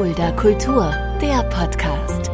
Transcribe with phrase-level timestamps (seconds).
[0.00, 2.30] Fulda Kultur, der Podcast.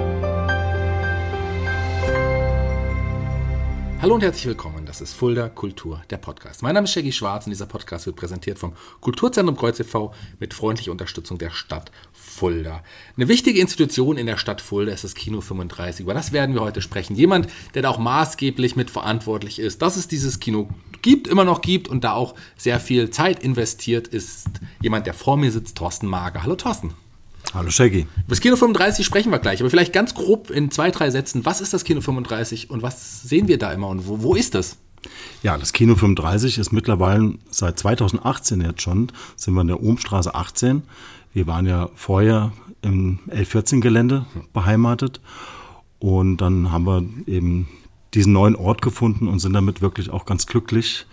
[4.01, 4.87] Hallo und herzlich willkommen.
[4.87, 6.63] Das ist Fulda Kultur, der Podcast.
[6.63, 10.15] Mein Name ist Shaggy Schwarz und dieser Podcast wird präsentiert vom Kulturzentrum Kreuz e.V.
[10.39, 12.85] mit freundlicher Unterstützung der Stadt Fulda.
[13.17, 16.05] Eine wichtige Institution in der Stadt Fulda ist das Kino 35.
[16.05, 17.17] Über das werden wir heute sprechen.
[17.17, 20.69] Jemand, der da auch maßgeblich mitverantwortlich ist, dass es dieses Kino
[21.03, 25.37] gibt, immer noch gibt und da auch sehr viel Zeit investiert, ist jemand, der vor
[25.37, 26.45] mir sitzt, Thorsten Mager.
[26.45, 26.95] Hallo Thorsten.
[27.55, 28.01] Hallo Shaggy.
[28.01, 31.45] Über das Kino 35 sprechen wir gleich, aber vielleicht ganz grob in zwei, drei Sätzen.
[31.45, 34.55] Was ist das Kino 35 und was sehen wir da immer und wo, wo ist
[34.55, 34.79] das?
[35.43, 40.35] Ja, das Kino 35 ist mittlerweile seit 2018 jetzt schon, sind wir in der Ohmstraße
[40.35, 40.83] 18.
[41.33, 45.21] Wir waren ja vorher im L14-Gelände beheimatet
[45.99, 47.69] und dann haben wir eben
[48.15, 51.07] diesen neuen Ort gefunden und sind damit wirklich auch ganz glücklich,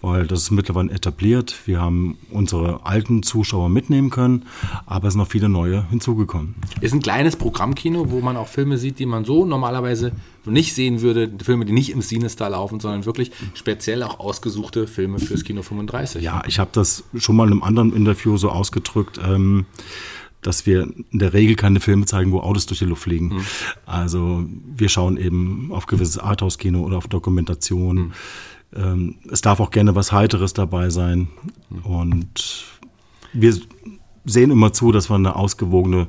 [0.00, 1.54] weil das ist mittlerweile etabliert.
[1.66, 4.44] Wir haben unsere alten Zuschauer mitnehmen können,
[4.86, 6.54] aber es sind noch viele neue hinzugekommen.
[6.80, 10.12] Ist ein kleines Programmkino, wo man auch Filme sieht, die man so normalerweise
[10.44, 11.30] nicht sehen würde.
[11.42, 16.22] Filme, die nicht im Cinestar laufen, sondern wirklich speziell auch ausgesuchte Filme fürs Kino 35.
[16.22, 19.20] Ja, ich habe das schon mal in einem anderen Interview so ausgedrückt.
[19.22, 19.66] Ähm,
[20.42, 23.28] dass wir in der Regel keine Filme zeigen, wo Autos durch die Luft fliegen.
[23.28, 23.44] Mhm.
[23.84, 24.44] Also
[24.76, 27.96] wir schauen eben auf gewisses Arthouse-Kino oder auf Dokumentation.
[27.96, 28.12] Mhm
[28.74, 31.28] ähm, es darf auch gerne was Heiteres dabei sein.
[31.84, 32.64] Und
[33.32, 33.54] wir
[34.24, 36.08] sehen immer zu, dass wir eine ausgewogene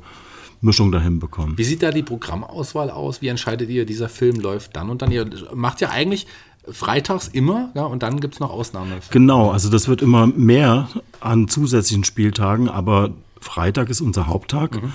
[0.62, 1.58] Mischung dahin bekommen.
[1.58, 3.22] Wie sieht da die Programmauswahl aus?
[3.22, 5.12] Wie entscheidet ihr, dieser Film läuft dann und dann?
[5.12, 6.26] Ihr macht ja eigentlich
[6.70, 8.92] freitags immer ja, und dann gibt es noch Ausnahmen.
[9.12, 14.92] Genau, also das wird immer mehr an zusätzlichen Spieltagen, aber Freitag ist unser Haupttag mhm.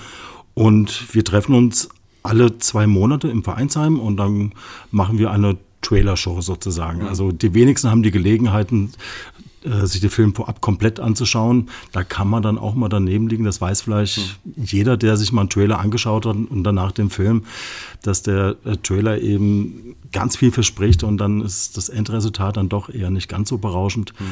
[0.53, 1.89] und wir treffen uns
[2.21, 4.53] alle zwei Monate im Vereinsheim und dann
[4.91, 7.01] machen wir eine Trailer-Show sozusagen.
[7.01, 7.07] Mhm.
[7.07, 8.91] Also die wenigsten haben die Gelegenheiten,
[9.63, 11.69] äh, sich den Film vorab komplett anzuschauen.
[11.91, 13.45] Da kann man dann auch mal daneben liegen.
[13.45, 14.63] Das weiß vielleicht mhm.
[14.63, 17.43] jeder, der sich mal einen Trailer angeschaut hat und danach den Film,
[18.01, 22.89] dass der äh, Trailer eben ganz viel verspricht und dann ist das Endresultat dann doch
[22.89, 24.13] eher nicht ganz so berauschend.
[24.19, 24.25] Mhm.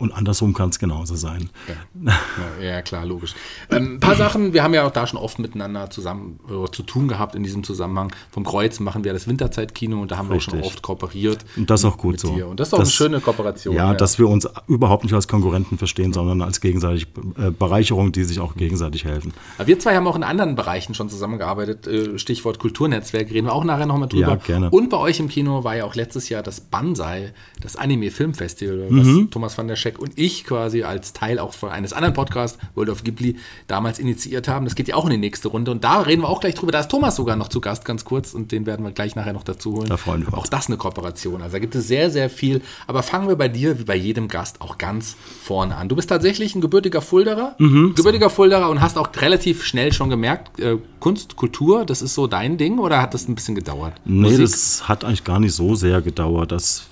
[0.00, 1.50] Und andersrum kann es genauso sein.
[1.68, 2.14] Ja.
[2.62, 3.34] ja, klar, logisch.
[3.70, 6.82] Ähm, ein paar Sachen, wir haben ja auch da schon oft miteinander zusammen äh, zu
[6.82, 8.10] tun gehabt in diesem Zusammenhang.
[8.30, 10.54] Vom Kreuz machen wir das Winterzeitkino und da haben Richtig.
[10.54, 11.44] wir auch schon oft kooperiert.
[11.56, 12.34] Und das ist auch gut so.
[12.34, 12.48] Dir.
[12.48, 13.74] Und das ist auch das, eine schöne Kooperation.
[13.74, 17.06] Ja, ja, dass wir uns überhaupt nicht als Konkurrenten verstehen, sondern als gegenseitig
[17.36, 19.34] äh, Bereicherung, die sich auch gegenseitig helfen.
[19.58, 21.86] Aber wir zwei haben auch in anderen Bereichen schon zusammengearbeitet.
[21.86, 24.28] Äh, Stichwort Kulturnetzwerk, reden wir auch nachher nochmal drüber.
[24.28, 24.70] Ja, gerne.
[24.70, 29.06] Und bei euch im Kino war ja auch letztes Jahr das Banzai, das Anime-Filmfestival, was
[29.06, 29.30] mhm.
[29.30, 32.90] Thomas van der Scheck und ich quasi als Teil auch von eines anderen Podcasts, World
[32.90, 33.36] of Ghibli,
[33.66, 34.64] damals initiiert haben.
[34.64, 36.72] Das geht ja auch in die nächste Runde und da reden wir auch gleich drüber.
[36.72, 39.32] Da ist Thomas sogar noch zu Gast, ganz kurz, und den werden wir gleich nachher
[39.32, 39.88] noch dazu holen.
[39.88, 40.36] Da freuen wir uns.
[40.36, 41.42] Auch das eine Kooperation.
[41.42, 42.62] Also da gibt es sehr, sehr viel.
[42.86, 45.88] Aber fangen wir bei dir, wie bei jedem Gast, auch ganz vorne an.
[45.88, 48.36] Du bist tatsächlich ein gebürtiger Fulderer, mhm, gebürtiger so.
[48.36, 52.58] Fulderer und hast auch relativ schnell schon gemerkt, äh, Kunst, Kultur, das ist so dein
[52.58, 53.94] Ding oder hat das ein bisschen gedauert?
[54.04, 54.40] Nee, Musik?
[54.42, 56.52] das hat eigentlich gar nicht so sehr gedauert.
[56.52, 56.86] Das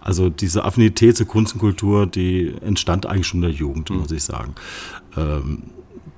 [0.00, 3.98] also diese Affinität zur Kunst und Kultur, die entstand eigentlich schon in der Jugend, mhm.
[3.98, 4.54] muss ich sagen.
[5.16, 5.62] Ähm,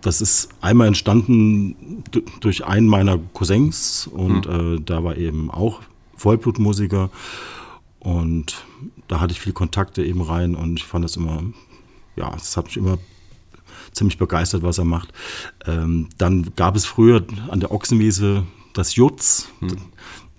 [0.01, 2.03] das ist einmal entstanden
[2.41, 4.77] durch einen meiner Cousins und mhm.
[4.77, 5.81] äh, da war eben auch
[6.17, 7.11] Vollblutmusiker
[8.01, 8.65] und
[9.09, 11.43] da hatte ich viele Kontakte eben rein und ich fand das immer,
[12.17, 12.99] ja, es hat mich immer
[13.93, 15.13] ziemlich begeistert, was er macht.
[15.67, 19.49] Ähm, dann gab es früher an der Ochsenwiese das Jutz.
[19.61, 19.77] Mhm.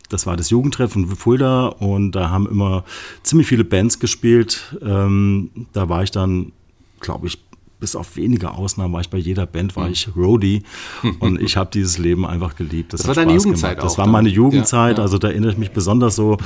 [0.10, 2.84] Das war das Jugendtreffen in Fulda und da haben immer
[3.24, 4.78] ziemlich viele Bands gespielt.
[4.82, 6.52] Ähm, da war ich dann,
[7.00, 7.40] glaube ich,
[7.84, 9.92] bis auf wenige Ausnahmen war ich bei jeder Band, war hm.
[9.92, 10.64] ich Roadie
[11.20, 12.94] und ich habe dieses Leben einfach geliebt.
[12.94, 13.86] Das, das war deine Spaß Jugendzeit gemacht.
[13.86, 15.04] Das war meine Jugendzeit, ja, ja.
[15.04, 16.38] also da erinnere ich mich besonders so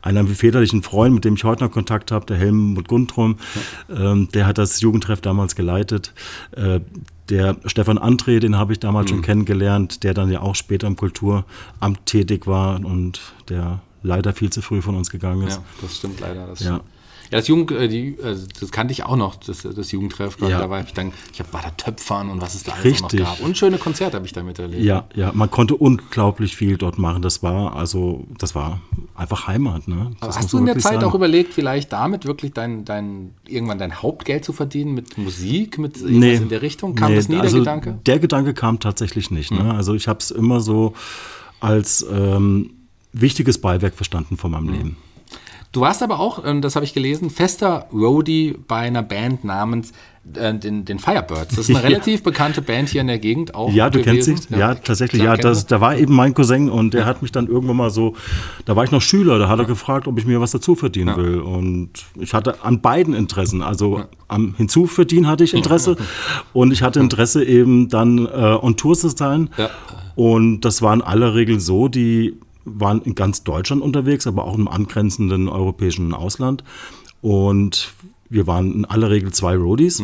[0.00, 3.36] an einen väterlichen Freund, mit dem ich heute noch Kontakt habe, der Helmut Guntrum,
[3.90, 4.12] ja.
[4.12, 6.14] ähm, der hat das Jugendtreff damals geleitet.
[6.52, 6.80] Äh,
[7.28, 9.16] der Stefan André, den habe ich damals mhm.
[9.16, 11.44] schon kennengelernt, der dann ja auch später im Kulturamt
[12.06, 15.56] tätig war und der leider viel zu früh von uns gegangen ist.
[15.56, 16.46] Ja, das stimmt leider.
[16.46, 16.80] Das ja.
[17.30, 20.38] Ja, das Jugend, äh, die, also das kannte ich auch noch, das, das Jugendtreff.
[20.40, 20.60] Ja.
[20.60, 23.20] Da war ich dann, ich habe war da Töpfern und was es da alles Richtig.
[23.20, 23.40] noch gab.
[23.40, 24.82] Und schöne Konzerte habe ich damit erlebt.
[24.82, 27.20] Ja, ja, man konnte unglaublich viel dort machen.
[27.20, 28.80] Das war also, das war
[29.14, 29.88] einfach Heimat.
[29.88, 30.12] Ne?
[30.20, 31.04] hast du in der Zeit sagen.
[31.04, 35.98] auch überlegt, vielleicht damit wirklich dein, dein, irgendwann dein Hauptgeld zu verdienen mit Musik, mit
[35.98, 36.94] irgendwas nee, in der Richtung?
[36.94, 37.98] Kam nee, das nie, also der Gedanke?
[38.06, 39.50] Der Gedanke kam tatsächlich nicht.
[39.50, 39.64] Ne?
[39.64, 39.70] Mhm.
[39.72, 40.94] Also ich habe es immer so
[41.60, 42.70] als ähm,
[43.12, 44.72] wichtiges Beiwerk verstanden von meinem mhm.
[44.72, 44.96] Leben.
[45.72, 49.92] Du warst aber auch, ähm, das habe ich gelesen, fester Roadie bei einer Band namens
[50.34, 51.56] äh, den, den Firebirds.
[51.56, 51.84] Das ist eine Ja.
[51.88, 53.70] relativ bekannte Band hier in der Gegend auch.
[53.70, 54.46] Ja, du kennst gewesen.
[54.48, 54.58] dich.
[54.58, 55.20] Ja, tatsächlich.
[55.22, 57.90] klar, Ja, das, da war eben mein Cousin und der hat mich dann irgendwann mal
[57.90, 58.14] so,
[58.64, 61.16] da war ich noch Schüler, da hat er gefragt, ob ich mir was dazu verdienen
[61.16, 61.40] will.
[61.40, 63.60] Und ich hatte an beiden Interessen.
[63.62, 65.96] Also am Hinzuverdienen hatte ich Interesse
[66.54, 68.30] und ich hatte Interesse eben dann äh,
[68.60, 69.50] on Tour zu sein.
[69.58, 69.68] Ja.
[70.14, 72.34] Und das war in aller Regel so, die
[72.74, 76.64] waren in ganz Deutschland unterwegs, aber auch im angrenzenden europäischen Ausland.
[77.20, 77.92] Und
[78.28, 80.00] wir waren in aller Regel zwei Roadies.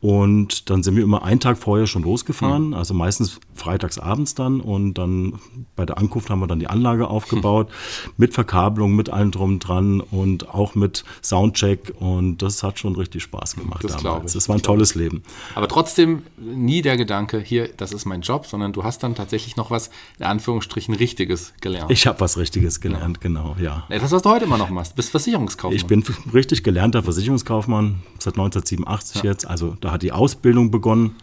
[0.00, 4.60] Und dann sind wir immer einen Tag vorher schon losgefahren, also meistens freitags abends dann.
[4.60, 5.38] Und dann
[5.76, 7.70] bei der Ankunft haben wir dann die Anlage aufgebaut,
[8.16, 11.94] mit Verkabelung, mit allem drum und dran und auch mit Soundcheck.
[11.98, 14.34] Und das hat schon richtig Spaß gemacht Das damals.
[14.34, 15.22] Das war ein tolles Leben.
[15.54, 19.56] Aber trotzdem nie der Gedanke, hier, das ist mein Job, sondern du hast dann tatsächlich
[19.56, 21.90] noch was, in Anführungsstrichen, Richtiges gelernt.
[21.90, 23.84] Ich habe was Richtiges gelernt, genau, ja.
[23.88, 25.76] Etwas, was du heute immer noch machst, bist Versicherungskaufmann.
[25.76, 29.46] Ich bin richtig gelernter Versicherungskaufmann seit 1987 jetzt.
[29.46, 31.16] Also da hat die Ausbildung begonnen.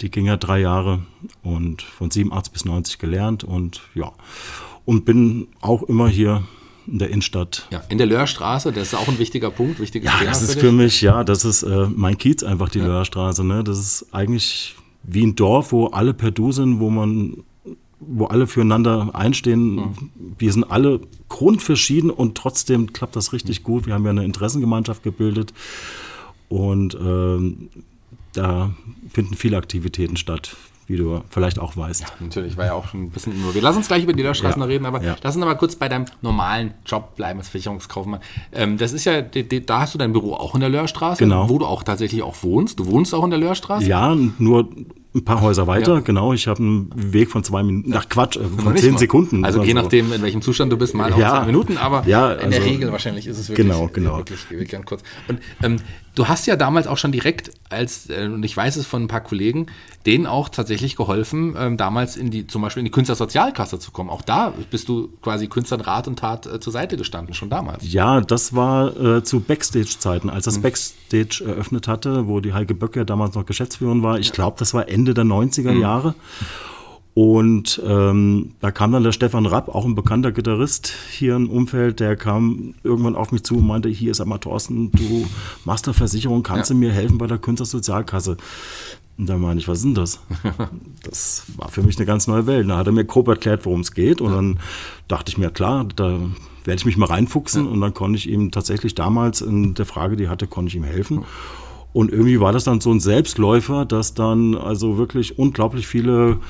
[0.00, 1.00] Die ging ja drei Jahre
[1.42, 4.12] und von 87 bis 90 gelernt und ja.
[4.84, 6.44] Und bin auch immer hier
[6.86, 7.66] in der Innenstadt.
[7.72, 10.60] ja, in der Löhrstraße, das ist auch ein wichtiger Punkt, wichtiges Ja, Thema das ist
[10.60, 13.42] für mich, ja, das ist äh, mein Kiez einfach, die Löhrstraße.
[13.42, 13.64] Ne?
[13.64, 17.42] Das ist eigentlich wie ein Dorf, wo alle per Du sind, wo man
[17.98, 20.10] wo alle füreinander einstehen.
[20.38, 23.86] Wir sind alle grundverschieden und trotzdem klappt das richtig gut.
[23.86, 25.54] Wir haben ja eine Interessengemeinschaft gebildet
[26.48, 27.70] und ähm,
[28.36, 28.70] da
[29.10, 30.56] finden viele Aktivitäten statt,
[30.86, 32.04] wie du vielleicht auch weißt.
[32.20, 33.64] Natürlich, war ja auch schon ein bisschen involviert.
[33.64, 35.16] Lass uns gleich über die Löhrstraßen Ja, reden, aber ja.
[35.22, 38.20] lass uns aber kurz bei deinem normalen Job bleiben als Versicherungskaufmann.
[38.52, 41.48] Ähm, das ist ja, da hast du dein Büro auch in der Löhrstraße, Genau.
[41.48, 42.78] wo du auch tatsächlich auch wohnst.
[42.78, 43.86] Du wohnst auch in der Löhrstraße?
[43.86, 44.68] Ja, nur
[45.16, 46.00] ein paar Häuser weiter, Ja.
[46.00, 46.32] genau.
[46.32, 48.98] Ich habe einen Weg von zwei Minuten, ach Quatsch, äh, von zehn mal.
[48.98, 49.44] Sekunden.
[49.44, 49.80] Also oder je so.
[49.82, 51.30] nachdem, in welchem Zustand du bist, mal auch Ja.
[51.30, 54.18] zwei Minuten, aber Ja, in der also- Regel wahrscheinlich ist es wirklich, Genau, genau.
[54.18, 55.02] wirklich, wirklich ganz kurz.
[55.28, 55.76] Und ähm,
[56.14, 59.08] du hast ja damals auch schon direkt als, äh, und ich weiß es von ein
[59.08, 59.66] paar Kollegen,
[60.04, 64.10] denen auch tatsächlich geholfen, ähm, damals in die, zum Beispiel in die Künstlersozialkasse zu kommen.
[64.10, 67.90] Auch da bist du quasi Künstlern Rat und Tat äh, zur Seite gestanden, schon damals.
[67.90, 70.50] Ja, das war äh, zu Backstage-Zeiten, als Mhm.
[70.50, 74.18] das Backstage eröffnet hatte, wo die Heike Böcker damals noch Geschäftsführerin war.
[74.18, 75.80] Ich glaube, das war Ende der 90er Mhm.
[75.80, 76.14] Jahre.
[77.14, 81.98] Und ähm, da kam dann der Stefan Rapp, auch ein bekannter Gitarrist hier im Umfeld,
[81.98, 85.26] der kam irgendwann auf mich zu und meinte, hier ist einmal Thorsten, du
[85.64, 86.74] machst eine Versicherung, kannst Ja.
[86.74, 88.36] du mir helfen bei der Künstlersozialkasse?
[89.16, 90.20] Und da meine ich, was ist denn das?
[91.04, 92.68] Das war für mich eine ganz neue Welt.
[92.68, 94.20] Da hat er mir grob erklärt, worum es geht.
[94.20, 94.58] Und dann
[95.08, 96.18] dachte ich mir, klar, da
[96.64, 97.66] werde ich mich mal reinfuchsen.
[97.66, 100.82] Und dann konnte ich ihm tatsächlich damals in der Frage, die hatte, konnte ich ihm
[100.84, 101.24] helfen.
[101.96, 106.40] Und irgendwie war das dann so ein Selbstläufer, dass dann also wirklich unglaublich viele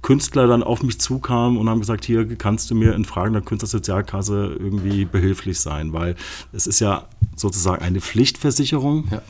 [0.00, 3.42] Künstler dann auf mich zukamen und haben gesagt, hier kannst du mir in Fragen der
[3.42, 6.16] Künstlersozialkasse irgendwie behilflich sein, weil
[6.54, 7.04] es ist ja
[7.34, 9.20] sozusagen eine Pflichtversicherung Ja.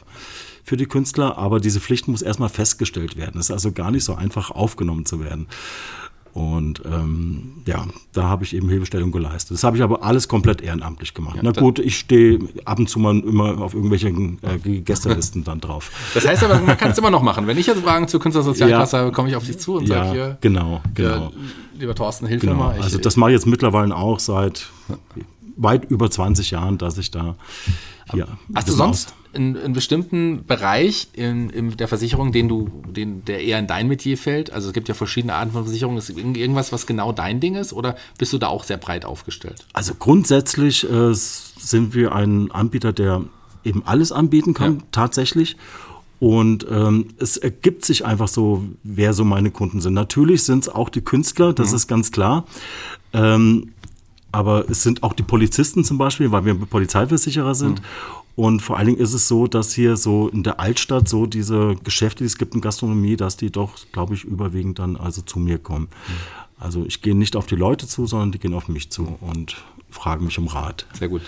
[0.63, 3.41] für die Künstler, aber diese Pflicht muss erstmal festgestellt werden.
[3.41, 5.49] Es ist also gar nicht so einfach aufgenommen zu werden.
[6.37, 9.55] Und ähm, ja, da habe ich eben Hilfestellung geleistet.
[9.55, 11.39] Das habe ich aber alles komplett ehrenamtlich gemacht.
[11.41, 15.61] Na da- gut, ich stehe ab und zu mal immer auf irgendwelchen äh, Gästelisten dann
[15.63, 15.91] drauf.
[16.13, 17.47] Das heißt aber, man kann es immer noch machen.
[17.47, 19.03] Wenn ich jetzt Fragen zur Künstlersozialkasse Ja.
[19.05, 21.09] habe, komme ich auf dich zu und sage Ja, hier, genau, genau.
[21.09, 21.31] ja,
[21.79, 22.77] lieber Thorsten, hilf Genau, mir mal.
[22.77, 24.69] Ich, also das mache ich jetzt mittlerweile auch seit
[25.57, 27.37] weit über 20 Jahren, dass ich da
[28.13, 28.29] hier.
[28.55, 33.45] Hast du sonst einen, einen bestimmten Bereich in, in der Versicherung, den du, den, der
[33.45, 34.53] eher in dein Metier fällt?
[34.53, 35.99] Also es gibt ja verschiedene Arten von Versicherungen.
[35.99, 37.73] Ist irgend- irgendwas, was genau dein Ding ist?
[37.73, 39.65] Oder bist du da auch sehr breit aufgestellt?
[39.73, 43.23] Also grundsätzlich äh, sind wir ein Anbieter, der
[43.63, 44.83] eben alles anbieten kann, Ja.
[44.91, 45.57] tatsächlich.
[46.19, 49.93] Und ähm, es ergibt sich einfach so, wer so meine Kunden sind.
[49.93, 52.47] Natürlich sind es auch die Künstler, das ist ganz klar.
[53.13, 53.73] Ähm,
[54.33, 57.83] aber es sind auch die Polizisten zum Beispiel, weil wir Polizeiversicherer sind.
[58.37, 61.75] Und vor allen Dingen ist es so, dass hier so in der Altstadt so diese
[61.83, 65.39] Geschäfte, die es gibt in Gastronomie, dass die doch, glaube ich, überwiegend dann also zu
[65.39, 65.89] mir kommen.
[66.59, 69.57] Also ich gehe nicht auf die Leute zu, sondern die gehen auf mich zu und
[69.89, 70.87] fragen mich um Rat.
[70.99, 71.23] Sehr gut.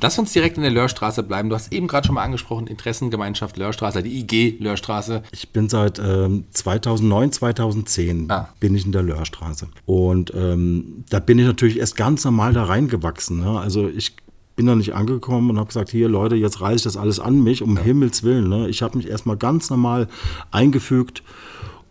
[0.00, 1.48] Lass uns direkt in der Löhrstraße bleiben.
[1.48, 5.22] Du hast eben gerade schon mal angesprochen, Interessengemeinschaft Löhrstraße, die IG Löhrstraße.
[5.30, 8.48] Ich bin seit ähm, 2009, 2010 Ah.
[8.58, 9.68] bin ich in der Löhrstraße.
[9.86, 13.40] Und ähm, da bin ich natürlich erst ganz normal da reingewachsen.
[13.40, 13.60] Ne?
[13.60, 14.16] Also ich
[14.62, 17.42] bin da nicht angekommen und habe gesagt, hier Leute, jetzt reiße ich das alles an
[17.42, 18.48] mich, um Himmels Willen.
[18.48, 18.68] Ne?
[18.68, 20.06] Ich habe mich erstmal ganz normal
[20.52, 21.24] eingefügt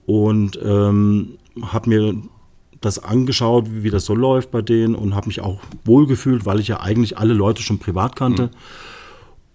[0.05, 2.15] und ähm, habe mir
[2.79, 6.61] das angeschaut, wie, wie das so läuft bei denen und habe mich auch wohlgefühlt, weil
[6.61, 8.51] ich ja eigentlich alle Leute schon privat kannte.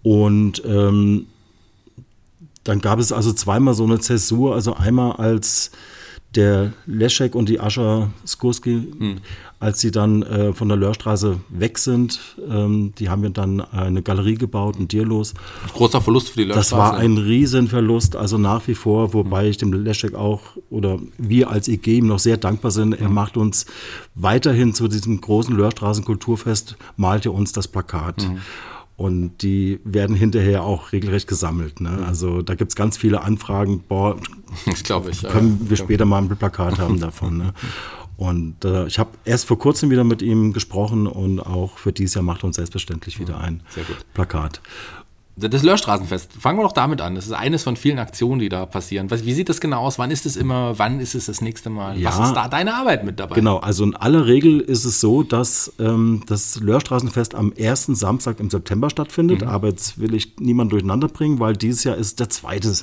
[0.03, 1.25] Und ähm,
[2.63, 5.71] dann gab es also zweimal so eine Zäsur, also einmal als
[6.35, 9.17] der Leszek und die Ascha Skurski, Hm.
[9.59, 14.03] Als sie dann äh, von der Lörstraße weg sind, ähm, die haben ja dann eine
[14.03, 15.33] Galerie gebaut, ein Dierlos.
[15.73, 16.93] Großer Verlust für die Das Löschstraße.
[16.93, 21.67] war ein Riesenverlust, also nach wie vor, wobei ich dem Leszek auch oder wir als
[21.67, 22.93] IG ihm noch sehr dankbar sind.
[22.93, 23.65] Er macht uns
[24.13, 28.29] weiterhin zu diesem großen Lörstraßen-Kulturfest, malt er uns das Plakat.
[28.95, 31.81] Und die werden hinterher auch regelrecht gesammelt.
[31.81, 32.03] Ne?
[32.07, 34.17] Also da gibt es ganz viele Anfragen, boah,
[34.65, 35.21] Das glaube ich.
[35.21, 35.69] können ja.
[35.69, 37.37] wir später mal ein Plakat haben davon.
[37.37, 37.53] Ne?
[38.17, 42.15] Und äh, ich habe erst vor kurzem wieder mit ihm gesprochen und auch für dieses
[42.15, 43.97] Jahr macht er uns selbstverständlich wieder ein Sehr gut.
[44.15, 44.59] Plakat.
[45.39, 47.13] Das Löschstraßenfest, fangen wir doch damit an.
[47.13, 49.11] Das ist eines von vielen Aktionen, die da passieren.
[49.11, 49.99] Was, wie sieht das genau aus?
[49.99, 50.79] Wann ist es immer?
[50.79, 51.95] Wann ist es das nächste Mal?
[51.95, 52.09] Ja.
[52.09, 53.35] Was ist da deine Arbeit mit dabei?
[53.35, 58.39] Genau, also in aller Regel ist es so, dass ähm, das Löhrstraßenfest am ersten Samstag
[58.39, 59.43] im September stattfindet.
[59.43, 62.73] Aber jetzt will ich niemanden durcheinander bringen, weil dieses Jahr ist der zweite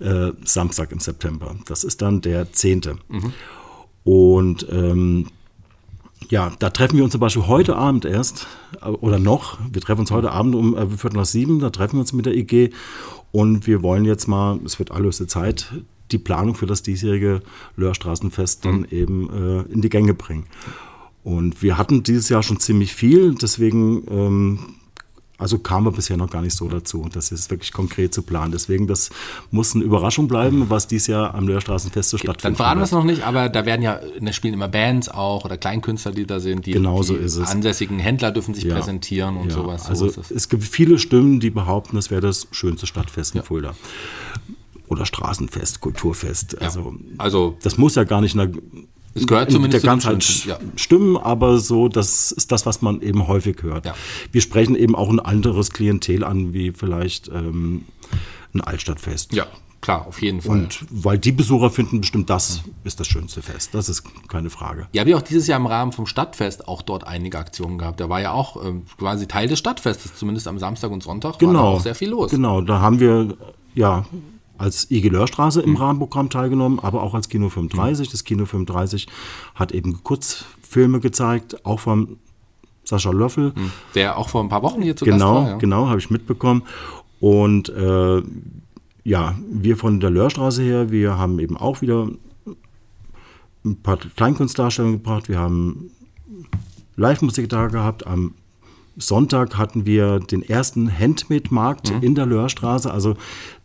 [0.00, 1.56] äh, Samstag im September.
[1.64, 2.98] Das ist dann der zehnte.
[4.08, 5.26] Und ähm,
[6.30, 8.46] ja, da treffen wir uns zum Beispiel heute Abend erst,
[8.80, 11.96] äh, oder noch, wir treffen uns heute Abend um äh, Viertel nach sieben, da treffen
[11.96, 12.70] wir uns mit der IG
[13.32, 15.74] und wir wollen jetzt mal, es wird allerhöchste Zeit,
[16.10, 17.42] die Planung für das diesjährige
[17.76, 20.46] Löhrstraßenfest dann eben äh, in die Gänge bringen.
[21.22, 24.58] Und wir hatten dieses Jahr schon ziemlich viel, deswegen ähm,
[25.38, 27.08] also kamen wir bisher noch gar nicht so dazu.
[27.12, 28.50] Das ist wirklich konkret zu planen.
[28.50, 29.10] Deswegen, das
[29.52, 32.56] muss eine Überraschung bleiben, was dieses Jahr am Löhrstraßenfest so Dann stattfindet.
[32.56, 35.56] verraten wir es noch nicht, aber da werden ja, da spielen immer Bands auch oder
[35.56, 36.66] Kleinkünstler, die da sind.
[36.66, 37.48] Die, Genau die so ist es.
[37.48, 38.74] ansässigen Händler dürfen sich Ja.
[38.74, 39.84] präsentieren und Ja, sowas.
[39.84, 40.48] So Also ist es.
[40.48, 43.74] gibt viele Stimmen, die behaupten, es wäre das schönste Stadtfest in Fulda.
[44.88, 46.60] Oder Straßenfest, Kulturfest.
[46.60, 48.50] Also Also das muss ja gar nicht in der,
[49.22, 50.58] Es gehört in zumindest der zu Ganzheit schönsten, ja.
[50.76, 53.86] stimmen, aber so, das ist das, was man eben häufig hört.
[53.86, 53.94] Ja.
[54.32, 57.84] Wir sprechen eben auch ein anderes Klientel an, wie vielleicht ähm,
[58.54, 59.32] ein Altstadtfest.
[59.34, 59.46] ja,
[59.80, 60.52] klar, auf jeden Fall.
[60.52, 63.74] Und weil die Besucher finden bestimmt, das ist das schönste Fest.
[63.74, 64.88] Das ist keine Frage.
[64.92, 68.00] Ja, habe ich auch dieses Jahr im Rahmen vom Stadtfest auch dort einige Aktionen gehabt.
[68.00, 71.38] Da war ja auch ähm, quasi Teil des Stadtfestes, zumindest am Samstag und Sonntag war
[71.40, 71.74] da Genau.
[71.74, 72.30] auch sehr viel los.
[72.30, 73.36] Genau, da haben wir
[73.74, 74.04] ja
[74.58, 75.68] als IG Lörstraße Mhm.
[75.68, 78.10] im Rahmenprogramm teilgenommen, aber auch als Kino 35.
[78.10, 79.06] Das Kino 35
[79.54, 82.18] hat eben Kurzfilme gezeigt, auch von
[82.84, 83.52] Sascha Löffel.
[83.94, 85.50] Der auch vor ein paar Wochen hier zu Genau, Gast war.
[85.52, 85.56] Ja.
[85.58, 86.62] genau, habe ich mitbekommen.
[87.20, 88.22] Und äh,
[89.04, 92.08] ja, wir von der Lörstraße her, wir haben eben auch wieder
[93.64, 95.28] ein paar Kleinkunstdarstellungen gebracht.
[95.28, 95.90] Wir haben
[96.96, 98.06] Live-Musik da gehabt.
[98.06, 98.34] Am
[98.98, 102.90] Sonntag hatten wir den ersten Handmade-Markt in der Löhrstraße.
[102.90, 103.16] Also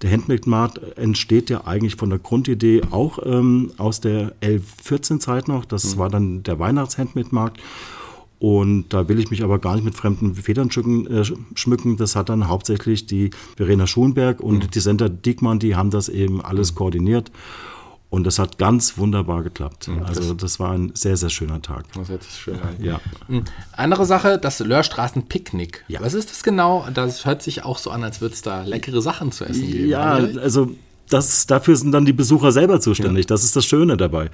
[0.01, 5.65] der Handmade-Markt entsteht ja eigentlich von der Grundidee auch ähm, aus der 11-14-Zeit noch.
[5.65, 7.59] Das war dann der Weihnachts-Handmade-Markt.
[8.39, 11.07] Und da will ich mich aber gar nicht mit fremden Federn schmücken.
[11.07, 11.23] Äh,
[11.55, 11.95] schmücken.
[11.95, 16.41] Das hat dann hauptsächlich die Verena Schulenberg und die Senta Diekmann, die haben das eben
[16.41, 17.31] alles koordiniert.
[18.13, 19.89] Und das hat ganz wunderbar geklappt.
[20.05, 21.85] also das war ein sehr, sehr schöner Tag.
[21.95, 22.75] Das hört sich schön an.
[22.79, 23.01] Ja.
[23.27, 23.43] Mhm.
[23.71, 25.83] Andere Sache, das Löhrstraßen-Picknick.
[25.87, 25.99] Ja.
[25.99, 26.85] Was ist das genau?
[26.93, 29.89] Das hört sich auch so an, als würde es da leckere Sachen zu essen geben.
[29.89, 30.43] Ja, oder?
[30.43, 30.69] also
[31.09, 33.25] das, dafür sind dann die Besucher selber zuständig.
[33.25, 34.29] Das ist das Schöne dabei.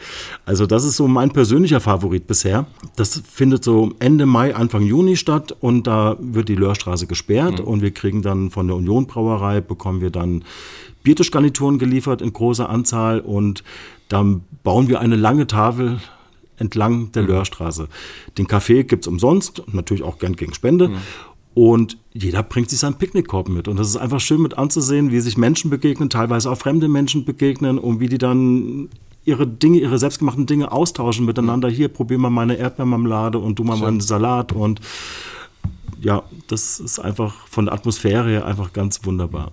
[0.46, 2.68] Also das ist so mein persönlicher Favorit bisher.
[2.98, 7.82] Das findet so Ende Mai, Anfang Juni statt und da wird die Löhrstraße gesperrt und
[7.82, 10.44] wir kriegen dann von der Union Brauerei, bekommen wir dann
[11.04, 13.64] Biertischgarnituren geliefert in großer Anzahl und
[14.08, 16.00] dann bauen wir eine lange Tafel
[16.58, 17.88] entlang der Löhrstraße.
[18.38, 20.92] Den Kaffee gibt's umsonst, natürlich auch gern gegen Spende.
[21.54, 23.68] Und jeder bringt sich seinen Picknickkorb mit.
[23.68, 27.26] Und das ist einfach schön mit anzusehen, wie sich Menschen begegnen, teilweise auch fremde Menschen
[27.26, 28.90] begegnen und wie die dann
[29.26, 31.70] ihre Dinge, ihre selbstgemachten Dinge austauschen miteinander.
[31.70, 34.54] Hier, probier mal meine Erdbeermarmelade und du mal meinen Salat.
[34.54, 34.80] Und
[36.02, 39.52] ja, das ist einfach von der Atmosphäre her einfach ganz wunderbar.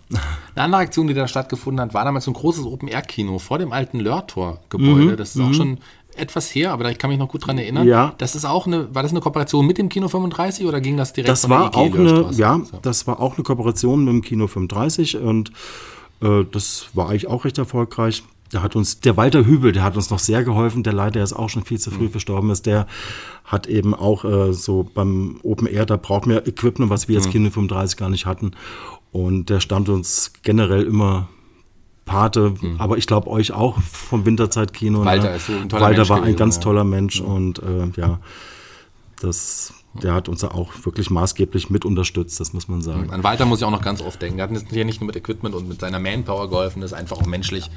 [0.55, 3.73] Eine andere Aktion, die da stattgefunden hat, war damals so ein großes Open-Air-Kino vor dem
[3.73, 5.17] alten Lörtor-Gebäude.
[5.17, 5.79] Das ist auch schon
[6.17, 7.85] etwas her, aber ich kann mich noch gut dran erinnern.
[7.85, 7.91] Mhm.
[7.91, 8.15] Ja.
[8.19, 11.13] Das ist auch eine, war das eine Kooperation mit dem Kino 35 oder ging das
[11.13, 12.79] direkt Das war auch eine, ja, So.
[12.83, 15.53] das war auch eine Kooperation mit dem Kino 35 und
[16.23, 18.23] äh, das war eigentlich auch recht erfolgreich.
[18.51, 20.83] Da hat uns der Walter Hübel, der hat uns noch sehr geholfen.
[20.83, 22.67] Der leider ist auch schon viel zu früh verstorben ist.
[22.67, 22.87] Der
[23.45, 27.29] hat eben auch äh, so beim Open Air, da braucht man Equipment, was wir als
[27.29, 28.53] Kino 35 gar nicht hatten.
[29.13, 31.29] Und der stand uns generell immer
[32.07, 35.05] Pate, aber ich glaube euch auch vom Winterzeitkino.
[35.05, 35.37] Walter ne?
[35.37, 36.63] ist so ein toller Walter Mensch war ein gewesen, ganz ja.
[36.63, 38.21] toller Mensch und äh, ja,
[39.21, 43.11] das, der hat uns ja auch wirklich maßgeblich mit unterstützt, das muss man sagen.
[43.11, 44.37] An Walter muss ich auch noch ganz oft denken.
[44.39, 46.99] Der hat uns hier nicht nur mit Equipment und mit seiner Manpower geholfen, das ist
[46.99, 47.71] einfach auch menschlich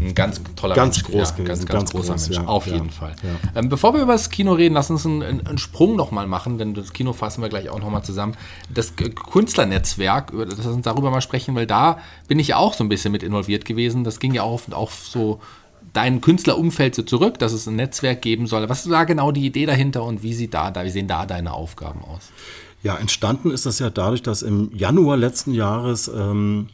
[0.00, 1.06] ein ganz toller Ganz Mensch.
[1.10, 2.36] groß ja, gewesen, ganz, ganz, ganz großer groß, Mensch.
[2.42, 3.14] ja, Auf ja, jeden Fall.
[3.22, 3.60] ja.
[3.60, 6.74] Ähm, bevor wir über das Kino reden, lass uns einen, einen, Sprung nochmal machen, denn
[6.74, 8.34] das Kino fassen wir gleich auch nochmal zusammen.
[8.72, 12.88] Das Künstlernetzwerk, das uns darüber mal sprechen, weil da bin ich ja auch so ein
[12.88, 14.04] bisschen mit involviert gewesen.
[14.04, 15.40] Das ging ja auch, auf- auch so
[15.94, 18.68] dein Künstlerumfeld so zurück, dass es ein Netzwerk geben soll.
[18.68, 22.02] Was da genau die Idee dahinter und wie, sieht da, wie sehen da deine Aufgaben
[22.02, 22.30] aus?
[22.82, 26.68] Ja, entstanden ist das ja dadurch, dass im Januar letzten Jahres ähm,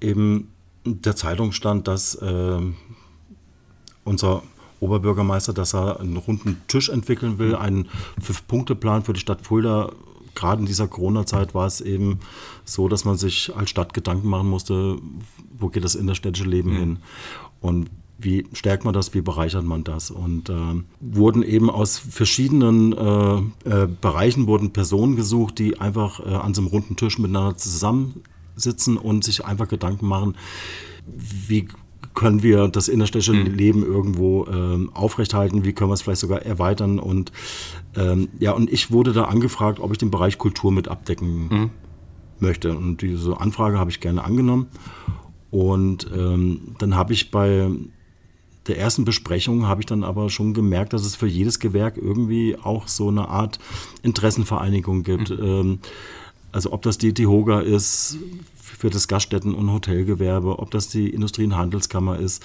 [0.00, 0.48] eben
[0.84, 2.60] der Zeitung stand, dass äh,
[4.04, 4.42] unser
[4.80, 7.88] Oberbürgermeister, dass er einen runden Tisch entwickeln will, einen
[8.20, 9.92] Fünf-Punkte-Plan für die Stadt Fulda.
[10.34, 12.20] Gerade in dieser Corona-Zeit war es eben
[12.64, 14.98] so, dass man sich als Stadt Gedanken machen musste,
[15.58, 16.76] wo geht das innerstädtische Leben mhm.
[16.76, 16.98] hin
[17.60, 17.90] und
[18.22, 20.10] wie stärkt man das, wie bereichert man das.
[20.10, 20.54] Und äh,
[21.00, 23.36] wurden eben aus verschiedenen äh,
[23.68, 28.96] äh, Bereichen wurden Personen gesucht, die einfach äh, an so einem runden Tisch miteinander zusammensitzen
[28.96, 30.36] und sich einfach Gedanken machen,
[31.06, 31.68] wie
[32.14, 33.54] können wir das innerstädtische mhm.
[33.54, 37.32] Leben irgendwo ähm, aufrechthalten, wie können wir es vielleicht sogar erweitern und
[37.96, 41.70] ähm, ja, und ich wurde da angefragt, ob ich den Bereich Kultur mit abdecken mhm.
[42.40, 44.66] möchte und diese Anfrage habe ich gerne angenommen
[45.50, 47.68] und ähm, dann habe ich bei
[48.70, 52.56] der ersten Besprechung habe ich dann aber schon gemerkt, dass es für jedes Gewerk irgendwie
[52.56, 53.58] auch so eine Art
[54.04, 55.30] Interessenvereinigung gibt.
[55.30, 55.44] Mhm.
[55.44, 55.78] Ähm,
[56.52, 58.16] also ob das die Tihoga ist,
[58.80, 62.42] für das Gaststätten- und Hotelgewerbe, ob das die Industrie- und Handelskammer ist.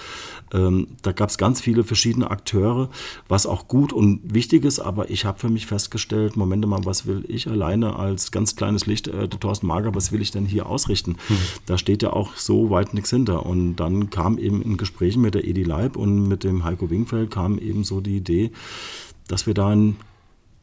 [0.52, 2.90] Ähm, da gab es ganz viele verschiedene Akteure,
[3.26, 7.06] was auch gut und wichtig ist, aber ich habe für mich festgestellt, Moment mal, was
[7.06, 10.44] will ich alleine als ganz kleines Licht, äh, der Thorsten Mager, was will ich denn
[10.44, 11.16] hier ausrichten?
[11.28, 11.36] Hm.
[11.64, 13.46] Da steht ja auch so weit nichts hinter.
[13.46, 17.30] Und dann kam eben in Gesprächen mit der Edi Leib und mit dem Heiko Wingfeld
[17.30, 18.50] kam eben so die Idee,
[19.26, 19.96] dass wir da ein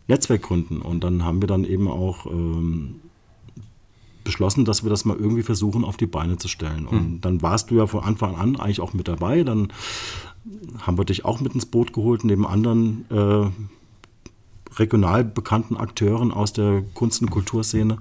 [0.07, 0.83] Netzwerk gründen.
[0.83, 2.99] Und dann haben wir dann eben auch ähm,
[4.23, 6.85] beschlossen, dass wir das mal irgendwie versuchen auf die Beine zu stellen.
[6.85, 7.21] Und hm.
[7.21, 9.43] dann warst du ja von Anfang an eigentlich auch mit dabei.
[9.43, 9.71] Dann
[10.81, 13.49] haben wir dich auch mit ins Boot geholt, neben anderen äh,
[14.77, 17.97] regional bekannten Akteuren aus der Kunst- und Kulturszene.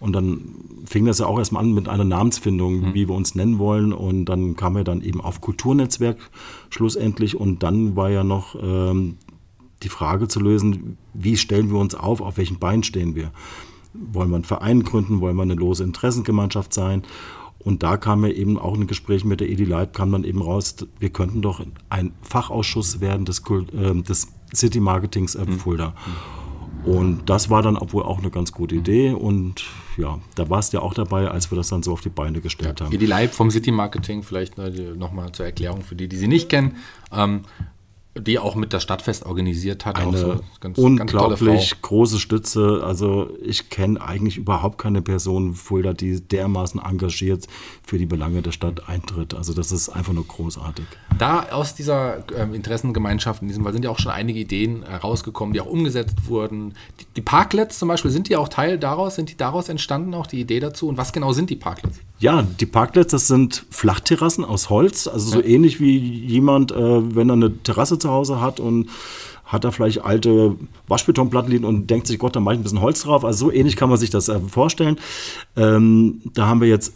[0.00, 0.54] Und dann
[0.86, 2.94] fing das ja auch erstmal an mit einer Namensfindung, mhm.
[2.94, 3.92] wie wir uns nennen wollen.
[3.92, 6.18] Und dann kam er dann eben auf Kulturnetzwerk
[6.70, 7.36] schlussendlich.
[7.36, 9.18] Und dann war ja noch ähm,
[9.82, 13.30] die Frage zu lösen, wie stellen wir uns auf, auf welchen Beinen stehen wir
[13.92, 17.02] wollen wir einen Verein gründen, wollen wir eine lose Interessengemeinschaft sein.
[17.58, 20.40] Und da kam mir eben auch ein Gespräch mit der Edi Leib, kam dann eben
[20.40, 25.94] raus, wir könnten doch ein Fachausschuss werden des, äh, des City Marketings äh, Fulda.
[26.84, 29.12] Und das war dann obwohl auch eine ganz gute Idee.
[29.12, 29.64] Und
[29.98, 32.40] ja, da warst du ja auch dabei, als wir das dann so auf die Beine
[32.40, 32.94] gestellt ja, haben.
[32.94, 34.56] Edi Leib vom City Marketing, vielleicht
[34.96, 36.76] nochmal zur Erklärung für die, die sie nicht kennen.
[37.12, 37.42] Ähm,
[38.18, 39.96] die auch mit das Stadtfest organisiert hat.
[39.96, 42.82] Eine so ganz, unglaublich ganz große Stütze.
[42.84, 47.46] Also ich kenne eigentlich überhaupt keine Person Fulda, die dermaßen engagiert
[47.86, 49.34] für die Belange der Stadt eintritt.
[49.34, 50.86] Also das ist einfach nur großartig.
[51.18, 55.52] Da aus dieser ähm, Interessengemeinschaft in diesem Fall sind ja auch schon einige Ideen herausgekommen,
[55.52, 56.74] die auch umgesetzt wurden.
[57.00, 59.14] Die, die Parklets zum Beispiel, sind die auch Teil daraus?
[59.14, 60.88] Sind die daraus entstanden, auch die Idee dazu?
[60.88, 62.00] Und was genau sind die Parklets?
[62.18, 65.46] Ja, die Parklets, das sind Flachterrassen aus Holz, also so ja.
[65.46, 68.88] ähnlich wie jemand, äh, wenn er eine Terrasse zu Hause hat und
[69.44, 72.80] hat da vielleicht alte Waschbetonplatten liegen und denkt sich, Gott, da mache ich ein bisschen
[72.80, 73.24] Holz drauf.
[73.24, 74.96] Also so ähnlich kann man sich das äh, vorstellen.
[75.56, 76.94] Ähm, da haben wir jetzt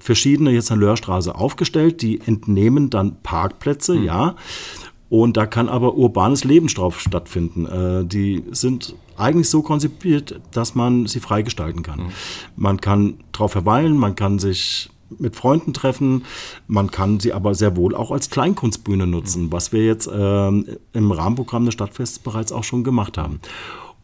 [0.00, 4.04] verschiedene jetzt an Lörstraße aufgestellt, die entnehmen dann Parkplätze, mhm.
[4.04, 4.36] ja.
[5.08, 7.66] Und da kann aber urbanes Leben drauf stattfinden.
[7.66, 12.04] Äh, die sind eigentlich so konzipiert, dass man sie freigestalten kann.
[12.04, 12.12] Mhm.
[12.56, 16.24] Man kann drauf verweilen, man kann sich mit Freunden treffen,
[16.66, 21.12] man kann sie aber sehr wohl auch als Kleinkunstbühne nutzen, was wir jetzt äh, im
[21.12, 23.40] Rahmenprogramm des Stadtfests bereits auch schon gemacht haben.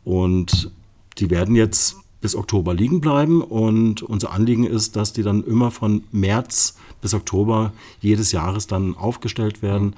[0.04, 0.70] Und
[1.18, 5.70] die werden jetzt bis Oktober liegen bleiben und unser Anliegen ist, dass die dann immer
[5.70, 9.94] von März bis Oktober jedes Jahres dann aufgestellt werden.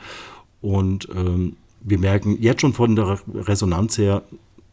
[0.60, 4.22] Und ähm, wir merken jetzt schon von der Resonanz her,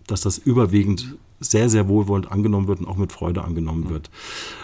[0.08, 4.10] dass das überwiegend sehr, sehr wohlwollend angenommen wird und auch mit Freude angenommen wird.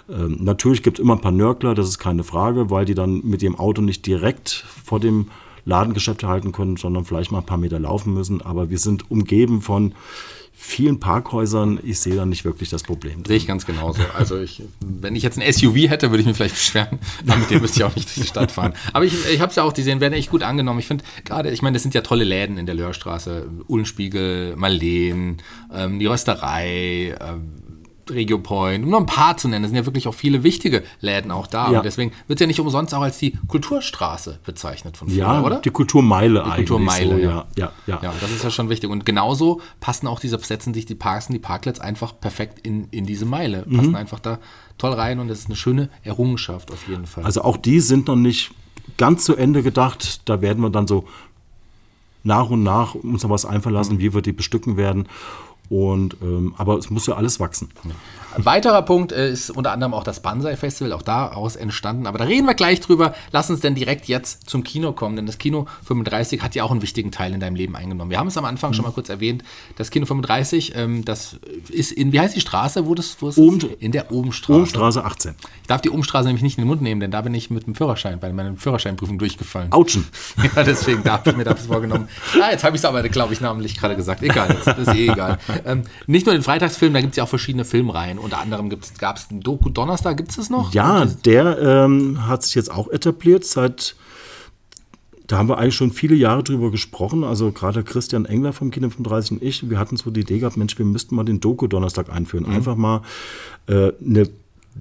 [0.09, 3.21] Ähm, natürlich gibt es immer ein paar Nörgler, das ist keine Frage, weil die dann
[3.23, 5.27] mit ihrem Auto nicht direkt vor dem
[5.65, 8.41] Ladengeschäft halten können, sondern vielleicht mal ein paar Meter laufen müssen.
[8.41, 9.93] Aber wir sind umgeben von
[10.63, 13.25] vielen Parkhäusern, ich sehe da nicht wirklich das Problem.
[13.25, 14.01] Sehe ich ganz genauso.
[14.17, 17.49] Also ich, wenn ich jetzt ein SUV hätte, würde ich mich vielleicht beschweren, aber mit
[17.49, 18.73] dem müsste ich auch nicht durch die Stadt fahren.
[18.93, 20.79] Aber ich, ich habe es ja auch gesehen, werden echt gut angenommen.
[20.79, 23.49] Ich finde gerade, ich meine, das sind ja tolle Läden in der Lörstraße.
[23.67, 25.41] Ullenspiegel, Marleen,
[25.73, 27.51] ähm, die Rösterei, ähm,
[28.09, 29.65] Regio Point, um noch ein paar zu nennen.
[29.65, 31.71] Es sind ja wirklich auch viele wichtige Läden auch da.
[31.71, 31.79] Ja.
[31.79, 35.41] Und deswegen wird es ja nicht umsonst auch als die Kulturstraße bezeichnet von früher, ja,
[35.41, 35.59] oder?
[35.59, 36.55] Die Kulturmeile die eigentlich.
[36.67, 37.45] Kulturmeile, so, ja.
[37.55, 37.71] ja.
[37.87, 38.13] Ja, ja.
[38.19, 38.89] das ist ja schon wichtig.
[38.89, 42.87] Und genauso passen auch diese, setzen sich die Parks und die Parklets einfach perfekt in,
[42.91, 43.63] in diese Meile.
[43.63, 43.95] Passen mhm.
[43.95, 44.39] einfach da
[44.77, 47.23] toll rein und das ist eine schöne Errungenschaft auf jeden Fall.
[47.23, 48.51] Also auch die sind noch nicht
[48.97, 50.27] ganz zu Ende gedacht.
[50.27, 51.07] Da werden wir dann so
[52.23, 53.99] nach und nach uns noch was einfallen lassen, mhm.
[53.99, 55.07] wie wir die bestücken werden.
[55.69, 57.69] Und, ähm, aber es muss ja alles wachsen.
[58.35, 62.07] Ein weiterer Punkt ist unter anderem auch das Banzai Festival, auch daraus entstanden.
[62.07, 63.13] Aber da reden wir gleich drüber.
[63.31, 66.71] Lass uns denn direkt jetzt zum Kino kommen, denn das Kino 35 hat ja auch
[66.71, 68.09] einen wichtigen Teil in deinem Leben eingenommen.
[68.09, 68.75] Wir haben es am Anfang mhm.
[68.75, 69.43] schon mal kurz erwähnt.
[69.75, 71.37] Das Kino 35, ähm, das
[71.69, 72.87] ist in, wie heißt die Straße?
[72.87, 74.57] Wo das, wo es Oben, in der Obenstraße.
[74.57, 75.35] Obenstraße 18.
[75.61, 77.67] Ich darf die Obenstraße nämlich nicht in den Mund nehmen, denn da bin ich mit
[77.67, 79.71] dem Führerschein, bei meiner Führerscheinprüfung durchgefallen.
[79.71, 80.07] Autschen.
[80.55, 82.09] Ja, deswegen darf ich mir das vorgenommen.
[82.37, 84.21] Ja, jetzt habe ich es aber, glaube ich, namentlich gerade gesagt.
[84.21, 85.39] Egal, das ist eh egal.
[85.65, 88.19] Ähm, nicht nur den Freitagsfilm, da gibt es ja auch verschiedene Filmreihen.
[88.23, 90.73] Unter anderem gab es einen Doku Donnerstag, gibt es das noch?
[90.73, 93.95] Ja, der ähm, hat sich jetzt auch etabliert seit
[95.27, 97.23] da haben wir eigentlich schon viele Jahre drüber gesprochen.
[97.23, 100.57] Also gerade Christian Engler vom Kino 35 und ich, wir hatten so die Idee gehabt,
[100.57, 102.45] Mensch, wir müssten mal den Doku-Donnerstag einführen.
[102.45, 102.55] Mhm.
[102.55, 103.01] Einfach mal
[103.67, 104.29] äh, eine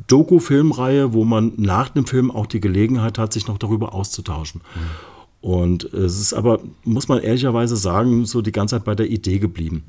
[0.08, 4.62] Doku-Filmreihe, wo man nach dem Film auch die Gelegenheit hat, sich noch darüber auszutauschen.
[4.74, 5.48] Mhm.
[5.48, 9.38] Und es ist aber, muss man ehrlicherweise sagen, so die ganze Zeit bei der Idee
[9.38, 9.84] geblieben.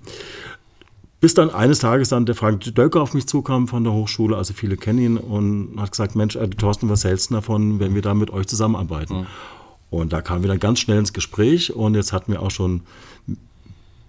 [1.24, 4.54] Bis dann eines Tages dann der Frank Dölker auf mich zukam von der Hochschule, also
[4.54, 8.02] viele kennen ihn, und hat gesagt, Mensch, äh, Thorsten, was hältst du davon, wenn wir
[8.02, 9.20] da mit euch zusammenarbeiten?
[9.20, 9.28] Mhm.
[9.90, 12.82] Und da kamen wir dann ganz schnell ins Gespräch und jetzt hatten wir auch schon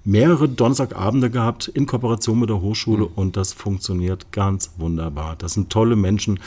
[0.04, 3.12] mehrere Donnerstagabende gehabt in Kooperation mit der Hochschule mhm.
[3.14, 5.36] und das funktioniert ganz wunderbar.
[5.38, 6.40] Das sind tolle Menschen,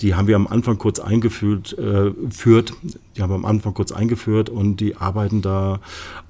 [0.00, 2.72] die haben wir am Anfang kurz eingeführt, äh, führt,
[3.16, 5.80] die haben wir am Anfang kurz eingeführt und die arbeiten da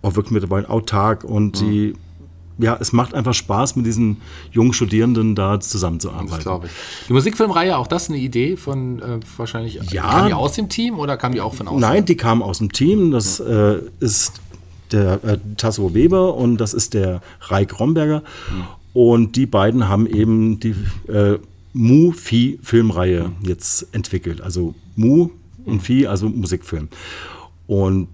[0.03, 1.69] auch wirklich mittlerweile autark und mhm.
[1.69, 1.95] die
[2.59, 4.19] ja, es macht einfach Spaß, mit diesen
[4.51, 6.31] jungen Studierenden da zusammenzuarbeiten.
[6.31, 6.73] Das glaube ich.
[7.09, 10.99] Die Musikfilmreihe, auch das eine Idee von äh, wahrscheinlich, ja, kam die aus dem Team
[10.99, 11.81] oder kam die auch von außen?
[11.81, 13.11] Nein, die kam aus dem Team.
[13.11, 14.41] Das äh, ist
[14.93, 18.21] der äh, Tasso Weber und das ist der Reik Romberger.
[18.51, 18.65] Mhm.
[18.95, 20.75] Und die beiden haben eben die
[21.09, 21.39] äh,
[21.75, 23.47] Mu-Fi-Filmreihe mhm.
[23.47, 24.41] jetzt entwickelt.
[24.41, 25.29] Also Mu
[25.67, 26.89] und Fi, also Musikfilm.
[27.67, 28.09] Und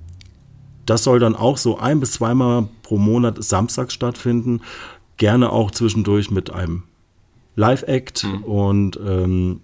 [0.87, 4.61] das soll dann auch so ein bis zweimal pro Monat samstags stattfinden.
[5.17, 6.85] Gerne auch zwischendurch mit einem
[7.57, 8.43] Live-Act mhm.
[8.45, 9.61] und ähm,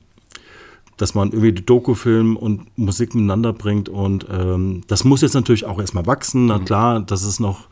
[0.96, 3.88] dass man irgendwie die Dokufilm und Musik miteinander bringt.
[3.88, 6.46] Und ähm, das muss jetzt natürlich auch erstmal wachsen.
[6.46, 6.64] Na mhm.
[6.64, 7.68] klar, das ist noch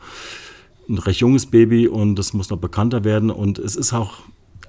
[0.89, 3.29] ein recht junges Baby und das muss noch bekannter werden.
[3.29, 4.19] Und es ist auch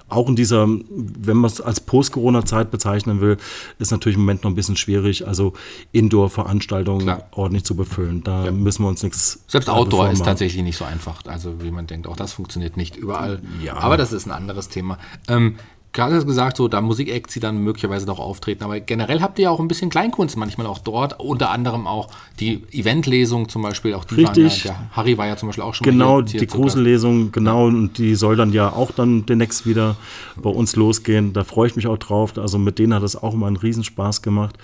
[0.09, 3.37] auch in dieser, wenn man es als Post-Corona-Zeit bezeichnen will,
[3.77, 5.53] ist natürlich im Moment noch ein bisschen schwierig, also
[5.91, 8.23] Indoor-Veranstaltungen ordentlich zu befüllen.
[8.23, 8.51] Da ja.
[8.51, 9.43] müssen wir uns nichts.
[9.47, 12.07] Selbst Outdoor ist tatsächlich nicht so einfach, also wie man denkt.
[12.07, 13.41] Auch das funktioniert nicht überall.
[13.63, 13.77] Ja.
[13.77, 14.97] Aber das ist ein anderes Thema.
[15.27, 15.55] Ähm,
[15.91, 18.63] gerade gesagt, so da Musik-Acts, die dann möglicherweise noch auftreten.
[18.63, 22.09] Aber generell habt ihr ja auch ein bisschen Kleinkunst manchmal auch dort, unter anderem auch
[22.39, 23.93] die Eventlesung zum Beispiel.
[23.93, 24.65] Auch die Richtig.
[24.65, 27.65] Ja, der Harry war ja zum Beispiel auch schon genau, mal Genau, die Grusellesung, genau,
[27.65, 29.95] und die soll dann ja auch dann demnächst wieder
[30.35, 31.33] bei uns losgehen.
[31.33, 32.37] Da freue ich mich auch drauf.
[32.37, 34.57] Also mit denen hat es auch immer einen Riesenspaß gemacht.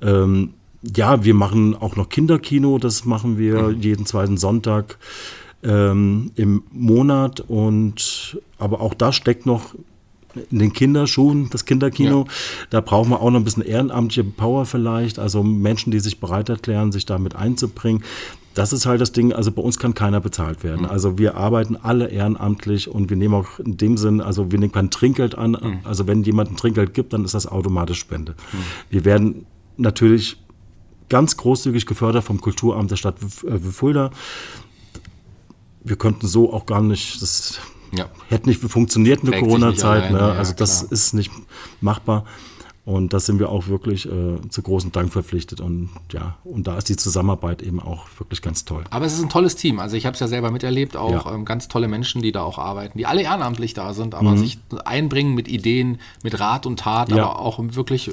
[0.00, 3.80] Ähm, ja, wir machen auch noch Kinderkino, das machen wir mhm.
[3.80, 4.98] jeden zweiten Sonntag
[5.64, 9.74] ähm, im Monat und aber auch da steckt noch
[10.50, 12.24] in den Kinderschuhen, das Kinderkino.
[12.26, 12.32] Ja.
[12.70, 16.48] Da brauchen wir auch noch ein bisschen ehrenamtliche Power vielleicht, also Menschen, die sich bereit
[16.48, 18.02] erklären, sich damit einzubringen.
[18.54, 20.82] Das ist halt das Ding, also bei uns kann keiner bezahlt werden.
[20.82, 20.90] Mhm.
[20.90, 24.72] Also wir arbeiten alle ehrenamtlich und wir nehmen auch in dem Sinn, also wir nehmen
[24.72, 25.52] kein Trinkgeld an.
[25.52, 25.78] Mhm.
[25.84, 28.32] Also wenn jemand ein Trinkgeld gibt, dann ist das automatisch Spende.
[28.32, 28.56] Mhm.
[28.90, 29.46] Wir werden
[29.76, 30.38] natürlich
[31.08, 34.10] ganz großzügig gefördert vom Kulturamt der Stadt äh, Fulda.
[35.84, 37.60] Wir könnten so auch gar nicht, das
[37.92, 38.06] ja.
[38.28, 40.10] Hätte nicht funktioniert in der Corona-Zeit.
[40.10, 40.20] Ne?
[40.20, 40.92] also das klar.
[40.92, 41.30] ist nicht
[41.80, 42.24] machbar.
[42.88, 45.60] Und da sind wir auch wirklich äh, zu großem Dank verpflichtet.
[45.60, 48.82] Und ja, und da ist die Zusammenarbeit eben auch wirklich ganz toll.
[48.88, 49.78] Aber es ist ein tolles Team.
[49.78, 51.34] Also ich habe es ja selber miterlebt, auch ja.
[51.34, 54.38] ähm, ganz tolle Menschen, die da auch arbeiten, die alle ehrenamtlich da sind, aber mhm.
[54.38, 57.16] sich einbringen mit Ideen, mit Rat und Tat, ja.
[57.16, 58.12] aber auch wirklich äh,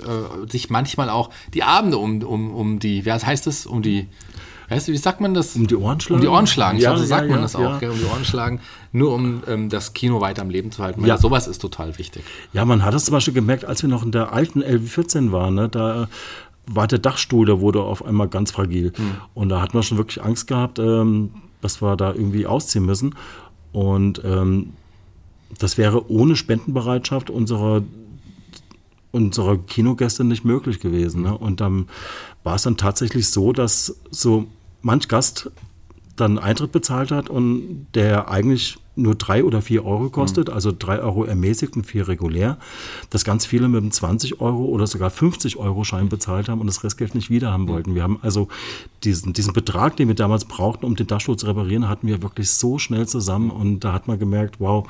[0.49, 4.09] sich manchmal auch die Abende um, um, um die, wer heißt es, um die
[4.69, 5.55] Weißt du, wie sagt man das?
[5.55, 6.15] Um die Ohren schlagen?
[6.15, 6.77] Um die Ohren schlagen.
[6.77, 7.91] Ich ja, glaube, so sagt man das auch, gell?
[7.91, 8.59] um die Ohren schlagen,
[8.91, 11.05] nur um ähm, das Kino weiter am Leben zu halten.
[11.05, 11.17] Ja.
[11.17, 12.23] Sowas ist total wichtig.
[12.53, 15.55] Ja, man hat das zum Beispiel gemerkt, als wir noch in der alten LV14 waren,
[15.55, 16.07] ne, da
[16.67, 18.91] war der Dachstuhl, der wurde auf einmal ganz fragil.
[18.95, 19.11] Hm.
[19.35, 23.13] Und da hat man schon wirklich Angst gehabt, ähm, dass wir da irgendwie ausziehen müssen.
[23.71, 24.73] Und ähm,
[25.59, 27.83] das wäre ohne Spendenbereitschaft unserer
[29.15, 31.21] unserer Kinogäste nicht möglich gewesen.
[31.21, 31.37] Ne?
[31.37, 31.87] Und dann
[32.45, 34.45] war es dann tatsächlich so, dass so
[34.81, 35.51] manch Gast
[36.15, 40.53] dann Eintritt bezahlt hat und der eigentlich nur drei oder vier Euro kostet, mhm.
[40.53, 42.57] also drei Euro ermäßigt und vier regulär,
[43.09, 46.67] dass ganz viele mit einem 20 Euro oder sogar 50 Euro Schein bezahlt haben und
[46.67, 47.69] das Restgeld nicht wieder haben mhm.
[47.69, 47.95] wollten.
[47.95, 48.47] Wir haben also
[49.03, 52.49] diesen, diesen Betrag, den wir damals brauchten, um den Dachstuhl zu reparieren, hatten wir wirklich
[52.51, 54.87] so schnell zusammen und da hat man gemerkt, wow,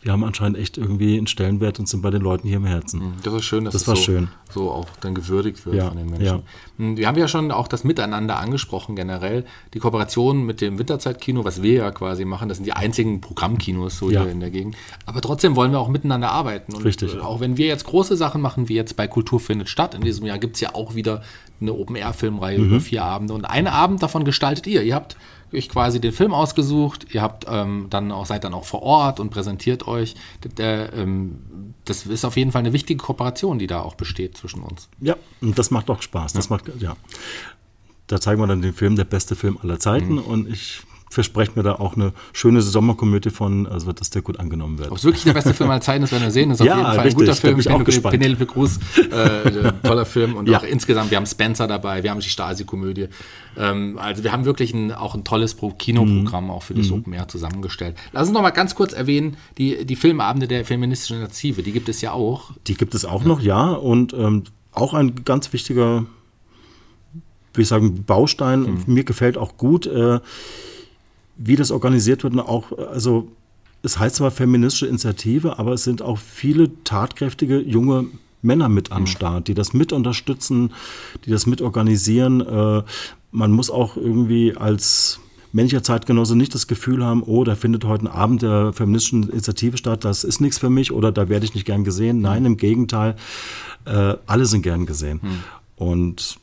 [0.00, 3.00] wir haben anscheinend echt irgendwie einen Stellenwert und sind bei den Leuten hier im Herzen.
[3.00, 3.12] Mhm.
[3.24, 4.28] Das ist schön, dass das war so, schön.
[4.48, 6.24] so auch dann gewürdigt wird ja, von den Menschen.
[6.24, 6.40] Ja.
[6.76, 9.44] Mhm, wir haben ja schon auch das Miteinander angesprochen generell.
[9.74, 13.98] Die Kooperation mit dem Winterzeitkino, was wir ja quasi machen, das sind die einzigen Programmkinos
[13.98, 14.22] so Ja.
[14.22, 14.76] hier in der Gegend.
[15.04, 16.74] Aber trotzdem wollen wir auch miteinander arbeiten.
[16.74, 17.14] Und Richtig.
[17.16, 20.02] äh, auch wenn wir jetzt große Sachen machen, wie jetzt bei Kultur findet statt, in
[20.02, 21.22] diesem Jahr gibt es ja auch wieder
[21.60, 22.64] eine Open-Air-Filmreihe Mhm.
[22.66, 23.34] über vier Abende.
[23.34, 24.82] Und einen Abend davon gestaltet ihr.
[24.82, 25.16] Ihr habt
[25.52, 29.20] euch quasi den Film ausgesucht, ihr habt ähm, dann auch, seid dann auch vor Ort
[29.20, 30.14] und präsentiert euch.
[30.56, 34.62] Der, ähm, das ist auf jeden Fall eine wichtige Kooperation, die da auch besteht zwischen
[34.62, 34.88] uns.
[35.00, 36.32] Ja, und das macht auch Spaß.
[36.32, 36.96] Das macht, ja.
[38.06, 40.14] Da zeigen wir dann den Film, der beste Film aller Zeiten.
[40.14, 40.18] Mhm.
[40.18, 44.78] Und ich verspreche mir da auch eine schöne Sommerkomödie von, also dass der gut angenommen
[44.78, 44.90] wird.
[44.90, 46.50] Ob es wirklich der beste Film aller Zeiten ist, werden wir sehen.
[46.50, 47.58] Das ist Ja, auf jeden Fall ein richtig, guter da Film.
[47.60, 48.12] ich auch gespannt.
[48.18, 48.78] Penelope Cruz,
[49.10, 50.34] äh, toller Film.
[50.36, 50.58] Und Ja.
[50.58, 53.08] auch insgesamt, wir haben Spencer dabei, wir haben die Stasi-Komödie.
[53.56, 56.50] Ähm, also wir haben wirklich ein, auch ein tolles Pro Kinoprogramm Mhm.
[56.50, 57.96] auch für das Open Air zusammengestellt.
[58.12, 61.88] Lass uns noch mal ganz kurz erwähnen, die, die Filmabende der feministischen Initiative, die gibt
[61.88, 62.50] es ja auch.
[62.66, 63.72] Die gibt es auch noch, ja.
[63.72, 66.04] Und ähm, auch ein ganz wichtiger,
[67.52, 68.66] würde ich sagen, Baustein.
[68.66, 68.82] Hm.
[68.86, 70.20] Mir gefällt auch gut, äh,
[71.38, 72.34] wie das organisiert wird.
[72.34, 73.28] Und auch, also
[73.82, 78.06] es heißt zwar feministische Initiative, aber es sind auch viele tatkräftige junge
[78.42, 80.72] Männer mit am Start, die das mit unterstützen,
[81.24, 82.40] die das mit organisieren.
[82.40, 82.82] Äh,
[83.30, 85.20] man muss auch irgendwie als
[85.52, 89.76] männlicher Zeitgenosse nicht das Gefühl haben, oh, da findet heute ein Abend der feministischen Initiative
[89.76, 92.20] statt, das ist nichts für mich oder da werde ich nicht gern gesehen.
[92.20, 93.16] Nein, im Gegenteil,
[93.86, 95.20] äh, alle sind gern gesehen.
[95.76, 96.38] Und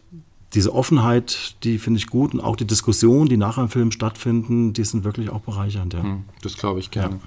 [0.55, 4.73] diese Offenheit, die finde ich gut und auch die Diskussionen, die nach einem Film stattfinden,
[4.73, 5.93] die sind wirklich auch bereichernd.
[5.93, 6.03] Ja.
[6.41, 7.19] Das glaube ich gerne.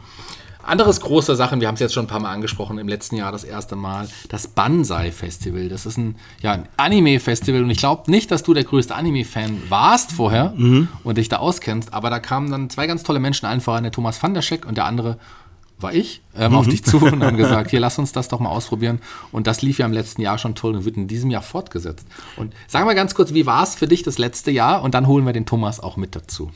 [0.63, 3.33] Anderes große Sachen, wir haben es jetzt schon ein paar Mal angesprochen, im letzten Jahr
[3.33, 5.69] das erste Mal, das Banzai Festival.
[5.71, 9.63] Das ist ein, ja, ein Anime-Festival und ich glaube nicht, dass du der größte Anime-Fan
[9.71, 10.53] warst vorher
[11.05, 14.23] und dich da auskennst, aber da kamen dann zwei ganz tolle Menschen, voran der Thomas
[14.23, 15.19] van der Scheck und der andere
[15.81, 18.51] war ich, ähm, auf dich zu und haben gesagt, hier, lass uns das doch mal
[18.51, 19.01] ausprobieren.
[19.33, 22.07] Und das lief ja im letzten Jahr schon toll und wird in diesem Jahr fortgesetzt.
[22.37, 24.83] Und sag mal ganz kurz, wie war es für dich das letzte Jahr?
[24.83, 26.51] Und dann holen wir den Thomas auch mit dazu.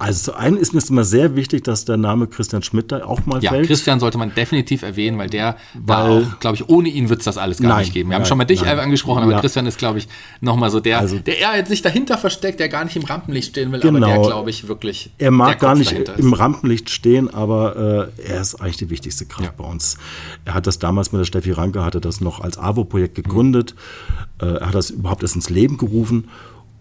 [0.00, 3.26] Also zu einem ist mir immer sehr wichtig, dass der Name Christian Schmidt da auch
[3.26, 3.66] mal Ja, fällt.
[3.66, 7.18] Christian sollte man definitiv erwähnen, weil der da Weil- auch, glaube ich, ohne ihn wird
[7.18, 8.10] es das alles gar Nein, nicht geben.
[8.10, 8.78] Wir haben nein, schon mal dich nein.
[8.78, 9.40] angesprochen, aber Ja.
[9.40, 10.06] Christian ist, glaube ich,
[10.40, 13.72] nochmal so der, Also- der eher sich dahinter versteckt, der gar nicht im Rampenlicht stehen
[13.72, 14.06] will, aber Genau.
[14.06, 16.32] der, glaube ich, wirklich Er mag gar nicht im.
[16.32, 19.54] Rampenlicht stehen, aber äh, er ist eigentlich die wichtigste Kraft Ja.
[19.56, 19.96] bei uns.
[20.44, 23.74] Er hat das damals mit der Steffi Ranke, hatte das noch als AWO-Projekt gegründet.
[24.40, 26.28] Äh, er hat das überhaupt erst ins Leben gerufen.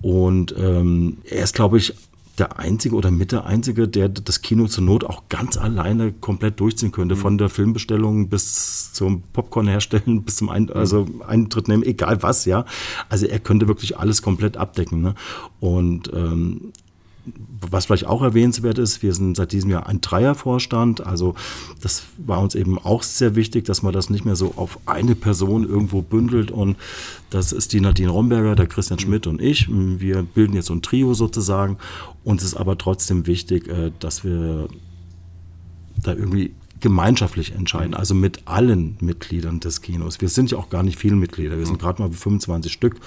[0.04, 1.96] Und ähm, er ist, glaube ich,
[2.38, 6.60] der Einzige oder mit der Einzige, der das Kino zur Not auch ganz alleine komplett
[6.60, 7.16] durchziehen könnte.
[7.16, 12.46] Von der Filmbestellung bis zum Popcorn herstellen, bis zum Ein also Eintritt nehmen, egal was,
[12.46, 12.66] ja.
[13.10, 15.02] Also er könnte wirklich alles komplett abdecken.
[15.02, 15.16] Ne?
[15.60, 16.74] Und ähm,
[17.62, 21.06] was vielleicht auch erwähnenswert ist, wir sind seit diesem Jahr ein Dreiervorstand.
[21.06, 21.36] Also
[21.82, 25.16] das war uns eben auch sehr wichtig, dass man das nicht mehr so auf eine
[25.16, 26.52] Person irgendwo bündelt.
[26.52, 26.78] Und
[27.30, 29.68] das ist die Nadine Romberger, der Christian Schmidt und ich.
[29.70, 31.78] Wir bilden jetzt so ein Trio sozusagen.
[32.24, 34.68] Uns ist aber trotzdem wichtig, äh, dass wir
[36.04, 40.22] da irgendwie gemeinschaftlich entscheiden, also mit allen Mitgliedern des Kinos.
[40.22, 42.98] Wir sind ja auch gar nicht viele Mitglieder, wir sind gerade mal 25 Stück,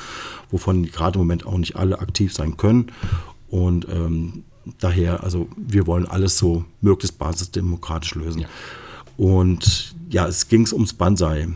[0.50, 2.90] wovon gerade im Moment auch nicht alle aktiv sein können.
[3.50, 4.44] Und ähm,
[4.78, 8.46] daher, also wir wollen alles so möglichst basisdemokratisch lösen.
[9.16, 11.48] Und ja, es ging ums Banzai.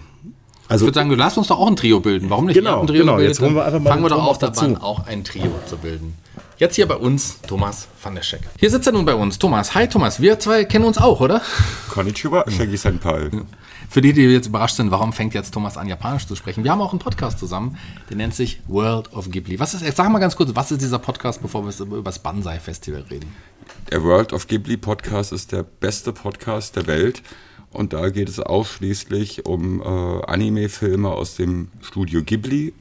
[0.65, 2.31] Ich Also würde sagen, du lass uns doch auch ein Trio bilden.
[2.31, 2.55] Warum nicht?
[2.57, 3.19] Genau, ein Trio genau.
[3.19, 4.65] Jetzt holen wir einfach mal Fangen wir doch auch dazu.
[4.65, 6.15] an, auch ein Trio zu bilden.
[6.59, 8.41] Jetzt hier bei uns Thomas van der Scheck.
[8.59, 9.39] Hier sitzt er nun bei uns.
[9.39, 10.21] Thomas, hi Thomas.
[10.21, 11.43] Wir zwei kennen uns auch, oder?
[11.91, 13.31] Konnichiwa, Shaggy Senpai.
[13.95, 16.65] Für die, die jetzt überrascht sind, warum fängt jetzt Thomas an, Japanisch zu sprechen?
[16.65, 17.79] Wir haben auch einen Podcast zusammen,
[18.11, 19.61] der nennt sich World of Ghibli.
[19.61, 22.59] Was ist, sag mal ganz kurz, was ist dieser Podcast, bevor wir über das Banzai
[22.59, 23.33] Festival reden?
[23.93, 27.23] Der World of Ghibli Podcast ist der beste Podcast der Welt.
[27.71, 29.85] Und da geht es ausschließlich um äh,
[30.25, 32.75] Anime-Filme aus dem Studio Ghibli,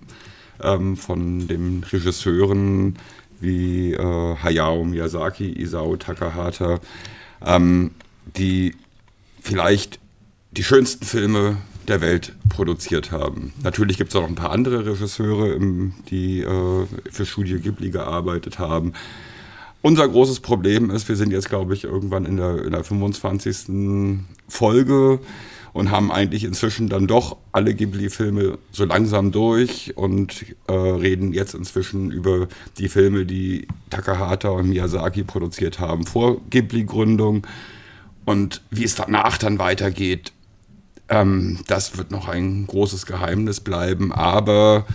[0.63, 2.97] ähm, von den Regisseuren
[3.39, 6.79] wie äh, Hayao Miyazaki, Isao Takahata,
[7.45, 7.91] ähm,
[8.35, 8.75] die
[9.39, 9.99] vielleicht
[10.57, 13.53] die schönsten Filme der Welt produziert haben.
[13.63, 15.59] Natürlich gibt es auch noch ein paar andere Regisseure,
[16.09, 18.93] die äh, für Studio Ghibli gearbeitet haben.
[19.81, 24.21] Unser großes Problem ist, wir sind jetzt, glaube ich, irgendwann in der, in der 25.
[24.47, 25.19] Folge
[25.73, 31.55] und haben eigentlich inzwischen dann doch alle Ghibli-Filme so langsam durch und äh, reden jetzt
[31.55, 37.45] inzwischen über die Filme, die Takahata und Miyazaki produziert haben vor Ghibli-Gründung.
[38.25, 40.31] Und wie es danach dann weitergeht,
[41.21, 44.11] ähm, das wird noch ein großes Geheimnis bleiben.
[44.11, 44.85] Aber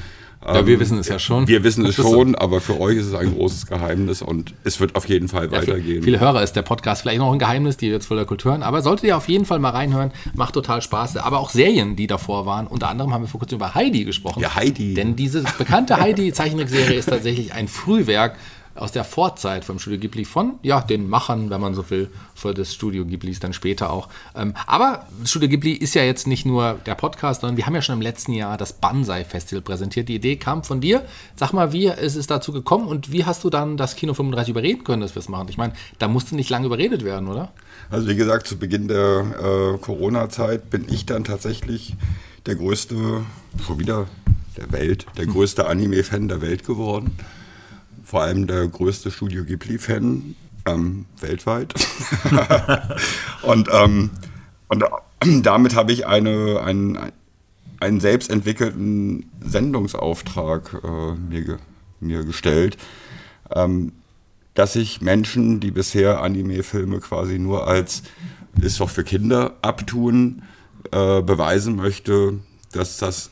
[0.44, 1.48] Ja, wir wissen es ja schon.
[1.48, 4.94] wir wissen es schon, aber für euch ist es ein großes Geheimnis und es wird
[4.94, 6.02] auf jeden Fall Ja, für weitergehen.
[6.02, 8.62] viele Hörer ist der Podcast vielleicht noch ein Geheimnis, die jetzt voller Kultur hören.
[8.62, 10.12] Aber solltet ihr auf jeden Fall mal reinhören.
[10.35, 11.16] Macht total Spaß.
[11.18, 12.66] Aber auch Serien, die davor waren.
[12.68, 14.40] Unter anderem haben wir vor kurzem über Heidi gesprochen.
[14.40, 14.94] Ja, Heidi.
[14.94, 18.37] Denn diese bekannte Heidi-Zeichentrickserie ist tatsächlich ein Frühwerk.
[18.79, 22.55] Aus der Vorzeit vom Studio Ghibli von, ja, den Machern, wenn man so will, für
[22.55, 24.09] das Studio Ghiblis dann später auch.
[24.35, 27.83] Ähm, aber Studio Ghibli ist ja jetzt nicht nur der Podcast, sondern wir haben ja
[27.83, 30.09] schon im letzten Jahr das Banzai Festival präsentiert.
[30.09, 31.05] Die Idee kam von dir.
[31.37, 34.51] Sag mal, wie ist es dazu gekommen und wie hast du dann das Kino 35
[34.51, 35.49] überreden können, dass wir es machen?
[35.51, 37.53] Ich meine, da musste nicht lange überredet werden, oder?
[37.91, 41.95] Also wie gesagt, zu Beginn der äh, Corona-Zeit bin ich dann tatsächlich
[42.47, 42.97] der größte,
[43.67, 44.07] schon wieder
[44.57, 47.17] der Welt, der größte Anime-Fan der Welt geworden.
[48.09, 51.75] Vor allem der größte Studio Ghibli-Fan ähm, weltweit.
[53.42, 54.09] und, ähm,
[54.68, 54.83] und
[55.42, 56.99] damit habe ich eine, einen,
[57.81, 61.59] einen selbst entwickelten Sendungsauftrag äh, mir,
[62.01, 62.79] mir gestellt,
[63.55, 63.92] ähm,
[64.55, 68.05] dass ich Menschen, die bisher Anime-Filme quasi nur als
[68.59, 70.44] ist doch für Kinder abtun,
[70.92, 72.38] äh, beweisen möchte,
[72.73, 73.29] dass das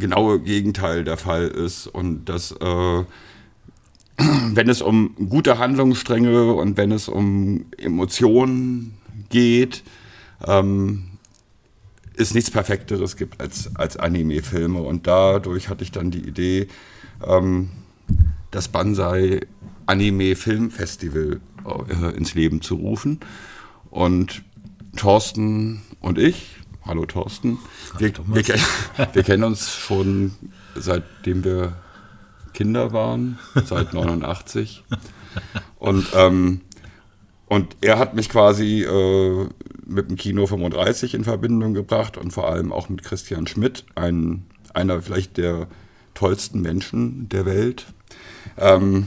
[0.00, 3.04] genaue Gegenteil der Fall ist und dass äh,
[4.18, 8.94] wenn es um gute Handlungsstränge und wenn es um Emotionen
[9.28, 9.82] geht,
[10.46, 11.04] ähm,
[12.16, 14.80] es nichts Perfekteres gibt als, als Anime-Filme.
[14.80, 16.68] Und dadurch hatte ich dann die Idee,
[17.24, 17.70] ähm,
[18.50, 19.40] das Banzai
[19.84, 21.40] Anime Film Festival
[21.88, 23.20] äh, ins Leben zu rufen.
[23.90, 24.42] Und
[24.96, 27.58] Thorsten und ich, hallo Thorsten,
[27.98, 28.44] wir, wir,
[29.12, 30.32] wir kennen uns schon
[30.74, 31.76] seitdem wir
[32.56, 34.82] Kinder waren, seit 89.
[35.78, 36.62] Und, ähm,
[37.46, 39.46] und er hat mich quasi äh,
[39.84, 44.46] mit dem Kino 35 in Verbindung gebracht und vor allem auch mit Christian Schmidt, ein,
[44.72, 45.68] einer vielleicht der
[46.14, 47.86] tollsten Menschen der Welt.
[48.56, 49.06] Ähm,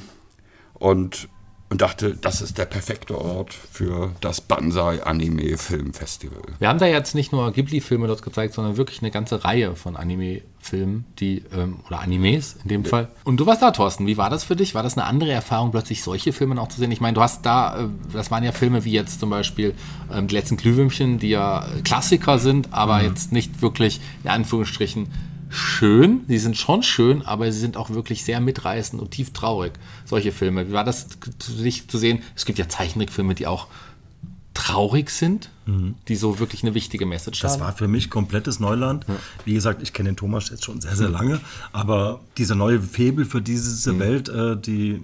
[0.75, 1.27] und
[1.69, 6.41] und dachte, das ist der perfekte Ort für das Banzai Anime Film Festival.
[6.57, 9.95] Wir haben da jetzt nicht nur Ghibli-Filme dort gezeigt, sondern wirklich eine ganze Reihe von
[9.95, 12.89] Anime-Filmen, die ähm, oder Animes in dem ja.
[12.89, 13.07] Fall.
[13.23, 14.07] Und du warst da, Thorsten.
[14.07, 14.73] Wie war das für dich?
[14.73, 16.91] War das eine andere Erfahrung, plötzlich solche Filme auch zu sehen?
[16.91, 19.75] Ich meine, du hast da, äh, das waren ja Filme wie jetzt zum Beispiel
[20.11, 23.05] ähm, die letzten Glühwürmchen, die ja Klassiker sind, aber mhm.
[23.09, 25.07] jetzt nicht wirklich in Anführungsstrichen
[25.49, 29.73] schön, sie sind schon schön, aber sie sind auch wirklich sehr mitreißend und tief traurig,
[30.05, 30.67] solche Filme.
[30.67, 31.07] Wie war das
[31.39, 32.21] für dich zu sehen?
[32.35, 33.67] Es gibt ja Zeichentrickfilme, die auch
[34.53, 35.95] traurig sind, mhm.
[36.07, 37.59] die so wirklich eine wichtige Message das haben.
[37.59, 39.05] Das war für mich komplettes Neuland.
[39.07, 39.15] Ja.
[39.45, 41.39] Wie gesagt, ich kenne den Thomas jetzt schon sehr, sehr lange,
[41.71, 43.99] aber diese neue Febel für diese mhm.
[43.99, 45.01] Welt, äh, die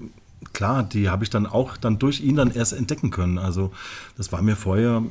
[0.53, 3.37] klar, die habe ich dann auch dann durch ihn dann erst entdecken können.
[3.37, 3.71] Also
[4.17, 5.03] das war mir vorher,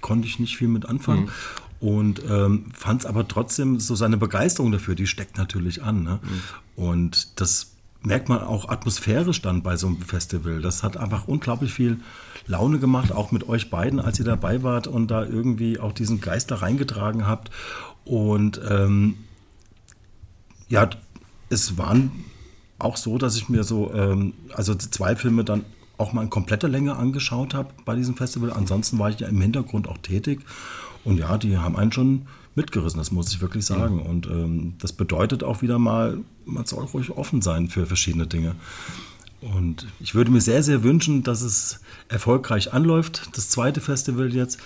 [0.00, 1.26] konnte ich nicht viel mit anfangen.
[1.26, 1.30] Mhm
[1.80, 6.02] und ähm, fand es aber trotzdem so seine Begeisterung dafür, die steckt natürlich an.
[6.02, 6.18] Ne?
[6.22, 6.84] Mhm.
[6.84, 10.60] Und das merkt man auch atmosphärisch dann bei so einem Festival.
[10.60, 12.00] Das hat einfach unglaublich viel
[12.46, 16.20] Laune gemacht, auch mit euch beiden, als ihr dabei wart und da irgendwie auch diesen
[16.20, 17.50] Geist da reingetragen habt.
[18.04, 19.16] Und ähm,
[20.68, 20.88] ja,
[21.50, 22.10] es waren
[22.78, 25.64] auch so, dass ich mir so, ähm, also zwei Filme dann
[25.96, 28.52] auch mal in kompletter Länge angeschaut habe bei diesem Festival.
[28.52, 30.40] Ansonsten war ich ja im Hintergrund auch tätig
[31.08, 34.02] und ja, die haben einen schon mitgerissen, das muss ich wirklich sagen.
[34.02, 38.54] Und ähm, das bedeutet auch wieder mal, man soll ruhig offen sein für verschiedene Dinge.
[39.40, 44.58] Und ich würde mir sehr, sehr wünschen, dass es erfolgreich anläuft, das zweite Festival jetzt.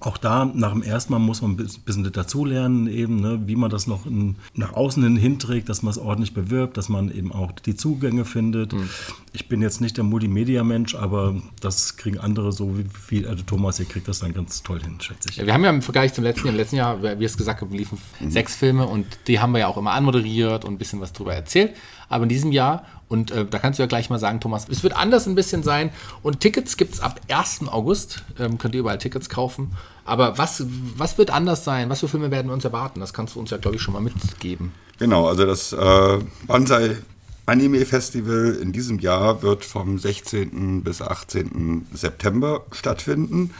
[0.00, 3.68] Auch da, nach dem ersten Mal muss man ein bisschen dazulernen, eben, ne, wie man
[3.68, 7.32] das noch in, nach außen hin hinträgt, dass man es ordentlich bewirbt, dass man eben
[7.32, 8.72] auch die Zugänge findet.
[8.72, 8.88] Mhm.
[9.34, 13.78] Ich bin jetzt nicht der Multimedia-Mensch, aber das kriegen andere so wie, wie also Thomas,
[13.78, 15.36] ihr kriegt das dann ganz toll hin, schätze ich.
[15.36, 17.60] Ja, wir haben ja im Vergleich zum letzten Jahr, im letzten Jahr, wie es gesagt
[17.60, 18.30] haben, liefen mhm.
[18.30, 21.34] sechs Filme und die haben wir ja auch immer anmoderiert und ein bisschen was drüber
[21.34, 21.74] erzählt.
[22.10, 24.82] Aber in diesem Jahr, und äh, da kannst du ja gleich mal sagen, Thomas, es
[24.82, 25.90] wird anders ein bisschen sein.
[26.22, 27.68] Und Tickets gibt es ab 1.
[27.68, 28.22] August.
[28.38, 29.72] Ähm, könnt ihr überall Tickets kaufen.
[30.04, 30.64] Aber was,
[30.96, 31.88] was wird anders sein?
[31.88, 33.00] Was für Filme werden wir uns erwarten?
[33.00, 34.72] Das kannst du uns ja, glaube ich, schon mal mitgeben.
[34.98, 36.98] Genau, also das äh, Banzai
[37.46, 40.82] Anime Festival in diesem Jahr wird vom 16.
[40.82, 41.86] bis 18.
[41.92, 43.54] September stattfinden.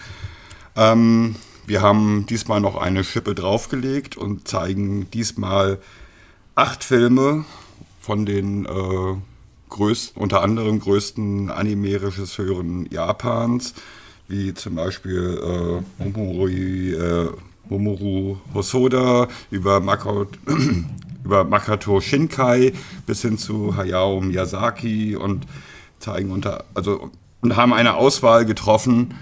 [0.77, 1.37] Ähm,
[1.67, 5.79] wir haben diesmal noch eine Schippe draufgelegt und zeigen diesmal
[6.55, 7.45] acht Filme
[8.01, 9.17] von den äh,
[9.69, 13.75] größten, unter anderem größten Anime-Regisseuren Japans,
[14.27, 17.29] wie zum Beispiel äh, Momori, äh,
[17.69, 20.27] Momoru Hosoda, über, Mako,
[21.25, 22.73] über Makato Shinkai
[23.07, 25.47] bis hin zu Hayao Miyazaki und
[25.99, 27.11] zeigen unter, also
[27.43, 29.15] und haben eine Auswahl getroffen,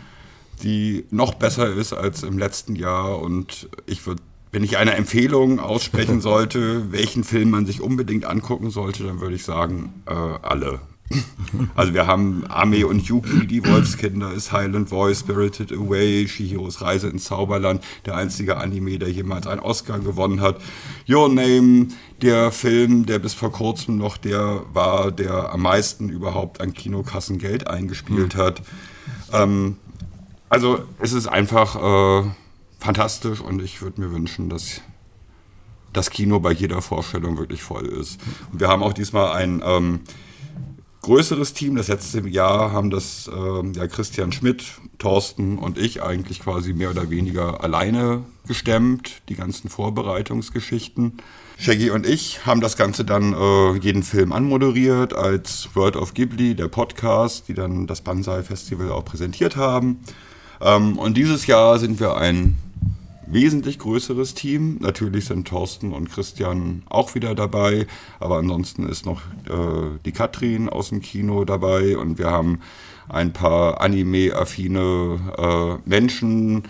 [0.62, 5.61] die noch besser ist als im letzten Jahr und ich würde wenn ich eine Empfehlung
[5.61, 10.81] aussprechen sollte, welchen Film man sich unbedingt angucken sollte, dann würde ich sagen, äh, alle.
[11.75, 17.09] Also wir haben Ame und Yuki, die Wolfskinder, ist Highland Voice, Spirited Away, Shihiros Reise
[17.09, 20.61] ins Zauberland, der einzige Anime, der jemals einen Oscar gewonnen hat.
[21.09, 21.89] Your Name,
[22.20, 27.39] der Film, der bis vor kurzem noch der war, der am meisten überhaupt an Kinokassen
[27.39, 28.39] Geld eingespielt mhm.
[28.39, 28.62] hat.
[29.33, 29.77] Ähm,
[30.51, 32.29] also es ist einfach äh,
[32.79, 34.81] fantastisch und ich würde mir wünschen, dass
[35.93, 38.20] das Kino bei jeder Vorstellung wirklich voll ist.
[38.53, 40.01] Und wir haben auch diesmal ein ähm,
[41.03, 41.76] größeres Team.
[41.76, 44.64] Das letzte Jahr haben das ähm, ja, Christian Schmidt,
[44.99, 51.14] Thorsten und ich eigentlich quasi mehr oder weniger alleine gestemmt, die ganzen Vorbereitungsgeschichten.
[51.59, 56.55] Shaggy und ich haben das Ganze dann äh, jeden Film anmoderiert als World of Ghibli,
[56.55, 60.01] der Podcast, die dann das Banzai Festival auch präsentiert haben.
[60.61, 62.57] Ähm, und dieses Jahr sind wir ein
[63.31, 64.79] wesentlich größeres Team.
[64.81, 67.87] Natürlich sind Thorsten und Christian auch wieder dabei,
[68.20, 72.61] aber ansonsten ist noch äh, die Katrin aus dem Kino dabei und wir haben
[73.09, 76.64] ein paar anime-affine äh, Menschen,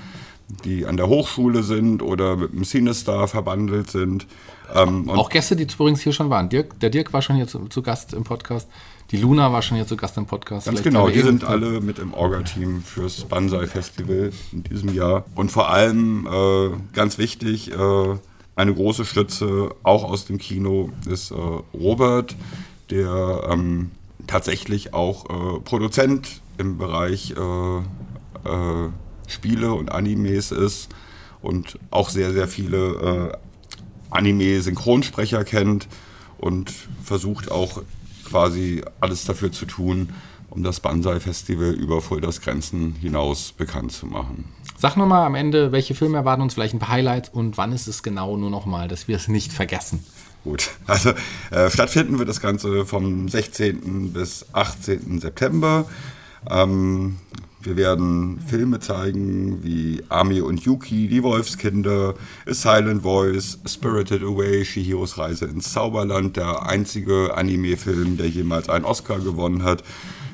[0.64, 4.26] die an der Hochschule sind oder mit dem Cinestar verbandelt sind.
[4.74, 6.48] Ähm, auch Gäste, die übrigens hier schon waren.
[6.48, 8.68] Dirk, der Dirk war schon hier zu, zu Gast im Podcast.
[9.11, 10.66] Die Luna war schon hier zu Gast im Podcast.
[10.66, 15.24] Ganz Vielleicht genau, die sind alle mit im Orga-Team fürs Banzai Festival in diesem Jahr.
[15.34, 18.18] Und vor allem, äh, ganz wichtig, äh,
[18.54, 21.34] eine große Stütze auch aus dem Kino ist äh,
[21.72, 22.36] Robert,
[22.90, 23.92] der ähm,
[24.26, 25.24] tatsächlich auch
[25.56, 28.88] äh, Produzent im Bereich äh, äh,
[29.26, 30.90] Spiele und Animes ist
[31.40, 33.38] und auch sehr, sehr viele
[34.11, 35.86] Anime-Synchronsprecher kennt
[36.38, 36.72] und
[37.04, 37.82] versucht auch
[38.28, 40.10] quasi alles dafür zu tun,
[40.50, 44.44] um das Banzai-Festival über Fulders Grenzen hinaus bekannt zu machen.
[44.78, 47.88] Sag nochmal am Ende, welche Filme erwarten uns, vielleicht ein paar Highlights und wann ist
[47.88, 50.04] es genau nur nochmal, dass wir es nicht vergessen.
[50.44, 51.12] Gut, also
[51.50, 54.12] äh, stattfinden wird das Ganze vom 16.
[54.12, 55.20] bis 18.
[55.20, 55.86] September.
[56.48, 57.16] Ähm,
[57.68, 62.14] wir werden Filme zeigen wie Ami und Yuki, Die Wolfskinder,
[62.46, 68.86] A Silent Voice, Spirited Away, Shihiros Reise ins Zauberland, der einzige Anime-Film, der jemals einen
[68.86, 69.84] Oscar gewonnen hat.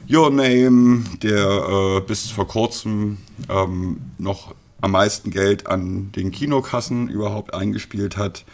[0.09, 3.19] Your Name, der äh, bis vor kurzem
[3.49, 8.45] ähm, noch am meisten Geld an den Kinokassen überhaupt eingespielt hat.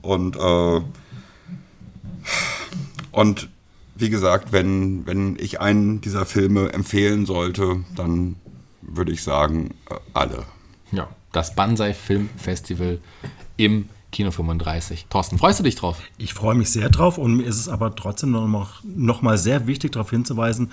[0.00, 0.80] Und, äh,
[3.10, 3.50] und
[3.94, 8.36] wie gesagt, wenn, wenn ich einen dieser Filme empfehlen sollte, dann
[8.80, 10.44] würde ich sagen, äh, alle.
[10.90, 13.00] Ja, das Banzai Film Festival
[13.56, 15.06] im Kino 35.
[15.08, 15.98] Thorsten, freust du dich drauf?
[16.18, 19.66] Ich freue mich sehr drauf und mir ist es aber trotzdem noch, noch mal sehr
[19.66, 20.70] wichtig, darauf hinzuweisen,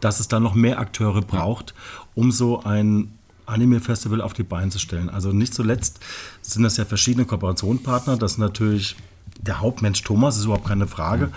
[0.00, 1.74] dass es da noch mehr Akteure braucht,
[2.14, 3.12] um so ein
[3.46, 5.08] Anime-Festival auf die Beine zu stellen.
[5.08, 6.00] Also nicht zuletzt
[6.42, 8.18] sind das ja verschiedene Kooperationspartner.
[8.18, 8.96] Das ist natürlich
[9.40, 11.26] der Hauptmensch Thomas, ist überhaupt keine Frage.
[11.26, 11.32] Mhm.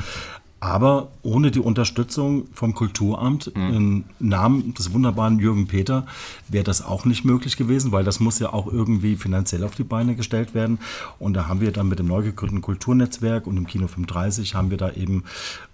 [0.66, 3.74] Aber ohne die Unterstützung vom Kulturamt mhm.
[3.76, 6.08] im Namen des wunderbaren Jürgen Peter
[6.48, 9.84] wäre das auch nicht möglich gewesen, weil das muss ja auch irgendwie finanziell auf die
[9.84, 10.80] Beine gestellt werden.
[11.20, 14.72] Und da haben wir dann mit dem neu gegründeten Kulturnetzwerk und im Kino 35 haben
[14.72, 15.24] wir da eben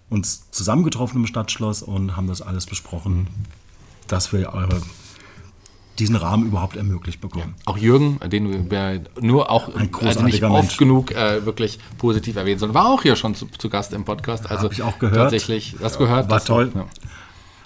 [0.10, 3.28] uns zusammengetroffen im Stadtschloss und haben das alles besprochen,
[4.10, 4.82] dass wir eure
[6.02, 7.54] diesen Rahmen überhaupt ermöglicht bekommen.
[7.60, 7.64] Ja.
[7.66, 10.78] Auch Jürgen, den wir nur auch also nicht oft Mensch.
[10.78, 14.50] genug äh, wirklich positiv erwähnen sollen, war auch hier schon zu, zu Gast im Podcast.
[14.50, 15.16] Also Habe ich auch gehört.
[15.16, 16.28] Tatsächlich, das gehört.
[16.30, 16.72] War das toll.
[16.74, 16.86] Ja.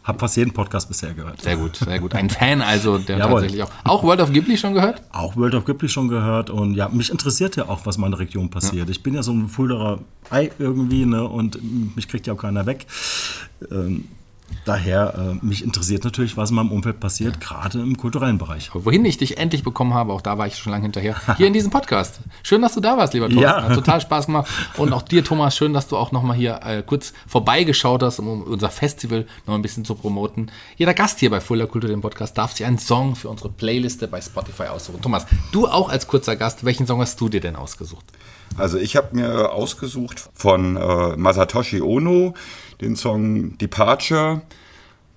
[0.04, 1.42] Hab fast jeden Podcast bisher gehört.
[1.42, 2.14] Sehr gut, sehr gut.
[2.14, 3.42] Ein Fan also, der Jawohl.
[3.42, 3.72] tatsächlich auch.
[3.86, 5.02] Auch World of Ghibli schon gehört?
[5.12, 6.50] Auch World of Ghibli schon gehört.
[6.50, 8.88] Und ja, mich interessiert ja auch, was in meiner Region passiert.
[8.88, 8.92] Ja.
[8.92, 11.24] Ich bin ja so ein Fulderer Ei irgendwie, ne?
[11.28, 11.58] Und
[11.96, 12.86] mich kriegt ja auch keiner weg.
[13.72, 14.10] Ähm,
[14.66, 17.40] Daher, äh, mich interessiert natürlich, was in meinem Umfeld passiert, ja.
[17.40, 18.72] gerade im kulturellen Bereich.
[18.74, 21.54] Wohin ich dich endlich bekommen habe, auch da war ich schon lange hinterher, hier in
[21.54, 22.20] diesem Podcast.
[22.42, 23.44] Schön, dass du da warst, lieber Thorsten.
[23.44, 23.62] Ja.
[23.62, 24.50] Hat total Spaß gemacht.
[24.78, 28.42] Und auch dir, Thomas, schön, dass du auch nochmal hier äh, kurz vorbeigeschaut hast, um
[28.42, 30.52] unser Festival noch ein bisschen zu promoten.
[30.78, 34.08] Jeder Gast hier bei Fuller Kultur, dem Podcast, darf sich einen Song für unsere Playliste
[34.08, 35.02] bei Spotify aussuchen.
[35.02, 38.06] Thomas, du auch als kurzer Gast, welchen Song hast du dir denn ausgesucht?
[38.58, 42.34] Also ich habe mir ausgesucht von äh, Masatoshi Ono
[42.82, 44.42] den Song Departure,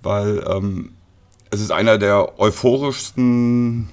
[0.01, 0.91] weil ähm,
[1.51, 3.89] es ist einer der euphorischsten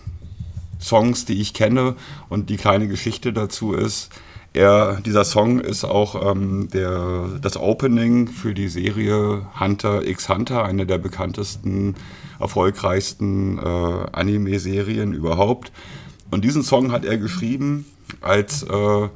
[0.81, 1.97] Songs, die ich kenne
[2.29, 4.11] und die kleine Geschichte dazu ist,
[4.57, 10.65] er, dieser Song ist auch ähm, der, das Opening für die Serie Hunter x Hunter,
[10.65, 11.95] eine der bekanntesten,
[12.41, 15.73] erfolgreichsten äh, Anime-Serien überhaupt.
[16.31, 17.85] Und diesen Song hat er geschrieben,
[18.23, 19.09] als äh,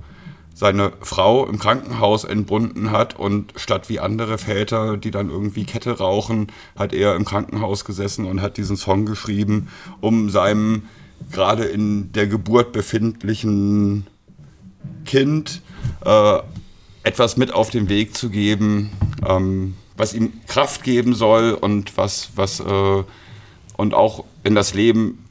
[0.60, 5.96] seine Frau im Krankenhaus entbunden hat und statt wie andere Väter, die dann irgendwie Kette
[5.96, 9.68] rauchen, hat er im Krankenhaus gesessen und hat diesen Song geschrieben,
[10.02, 10.82] um seinem
[11.32, 14.06] gerade in der Geburt befindlichen
[15.06, 15.62] Kind
[16.04, 16.40] äh,
[17.04, 18.90] etwas mit auf den Weg zu geben,
[19.26, 23.02] ähm, was ihm Kraft geben soll und was, was äh,
[23.78, 25.24] und auch in das Leben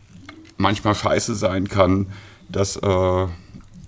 [0.57, 2.07] manchmal scheiße sein kann,
[2.49, 3.27] dass äh,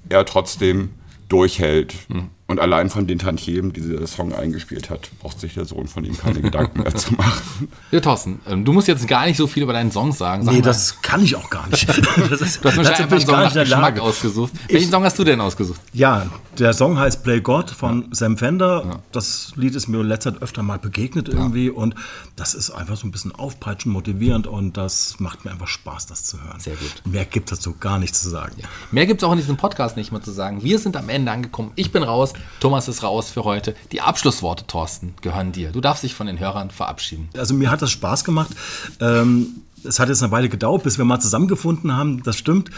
[0.10, 0.92] er trotzdem
[1.32, 1.94] durchhält.
[2.10, 2.30] Hm.
[2.48, 6.04] Und allein von den Tantiemen, die dieser Song eingespielt hat, braucht sich der Sohn von
[6.04, 7.70] ihm keine Gedanken mehr zu machen.
[7.92, 10.44] Ja, Thorsten, ähm, du musst jetzt gar nicht so viel über deinen Song sagen.
[10.44, 10.66] Sag nee, mal.
[10.66, 11.88] das kann ich auch gar nicht.
[12.30, 13.96] Das ist, Du hast wahrscheinlich einfach einen ich Song gar nach nicht in der Geschmack
[13.98, 14.02] Lage.
[14.02, 14.52] ausgesucht.
[14.68, 15.80] Welchen Song hast du denn ausgesucht?
[15.94, 19.02] Ja, der Song heißt Play God von Sam Fender.
[19.12, 21.96] Das Lied ist mir in letzter Zeit öfter mal begegnet irgendwie und
[22.36, 26.26] das ist einfach so ein bisschen aufpeitschend, motivierend und das macht mir einfach Spaß, das
[26.26, 26.60] zu hören.
[26.60, 27.02] Sehr gut.
[27.06, 28.56] Mehr gibt es dazu gar nichts zu sagen.
[28.92, 30.64] Mehr gibt es auch in diesem Podcast nicht mehr zu sagen.
[30.64, 31.72] Wir sind am Ende angekommen.
[31.76, 33.76] Ich bin raus, Thomas ist raus für heute.
[33.92, 35.72] Die Abschlussworte, Thorsten, gehören dir.
[35.72, 37.30] Du darfst dich von den Hörern verabschieden.
[37.38, 38.52] Also mir hat das Spaß gemacht.
[39.00, 39.48] Ähm,
[39.84, 42.70] es hat jetzt eine Weile gedauert, bis wir mal zusammengefunden haben, das stimmt.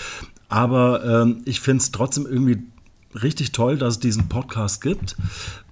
[0.47, 2.61] Aber ähm, ich finde es trotzdem irgendwie
[3.22, 5.16] richtig toll, dass es diesen Podcast gibt,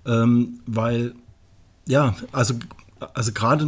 [0.05, 1.13] ähm, weil,
[1.87, 2.55] ja, also,
[3.13, 3.67] also gerade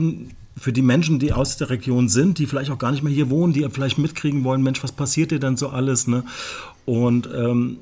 [0.57, 3.30] für die Menschen, die aus der Region sind, die vielleicht auch gar nicht mehr hier
[3.30, 6.24] wohnen, die vielleicht mitkriegen wollen, Mensch, was passiert dir denn so alles, ne?
[6.86, 7.78] Und ähm,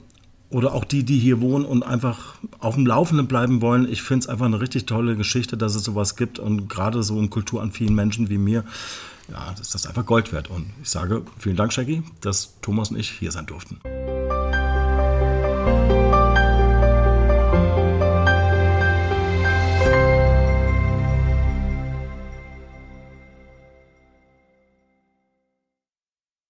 [0.52, 3.90] oder auch die, die hier wohnen und einfach auf dem Laufenden bleiben wollen.
[3.90, 7.18] Ich finde es einfach eine richtig tolle Geschichte, dass es sowas gibt und gerade so
[7.20, 8.66] in Kultur an vielen Menschen wie mir,
[9.32, 10.50] ja, das ist das einfach Gold wert.
[10.50, 13.80] Und ich sage vielen Dank, Shaggy, dass Thomas und ich hier sein durften.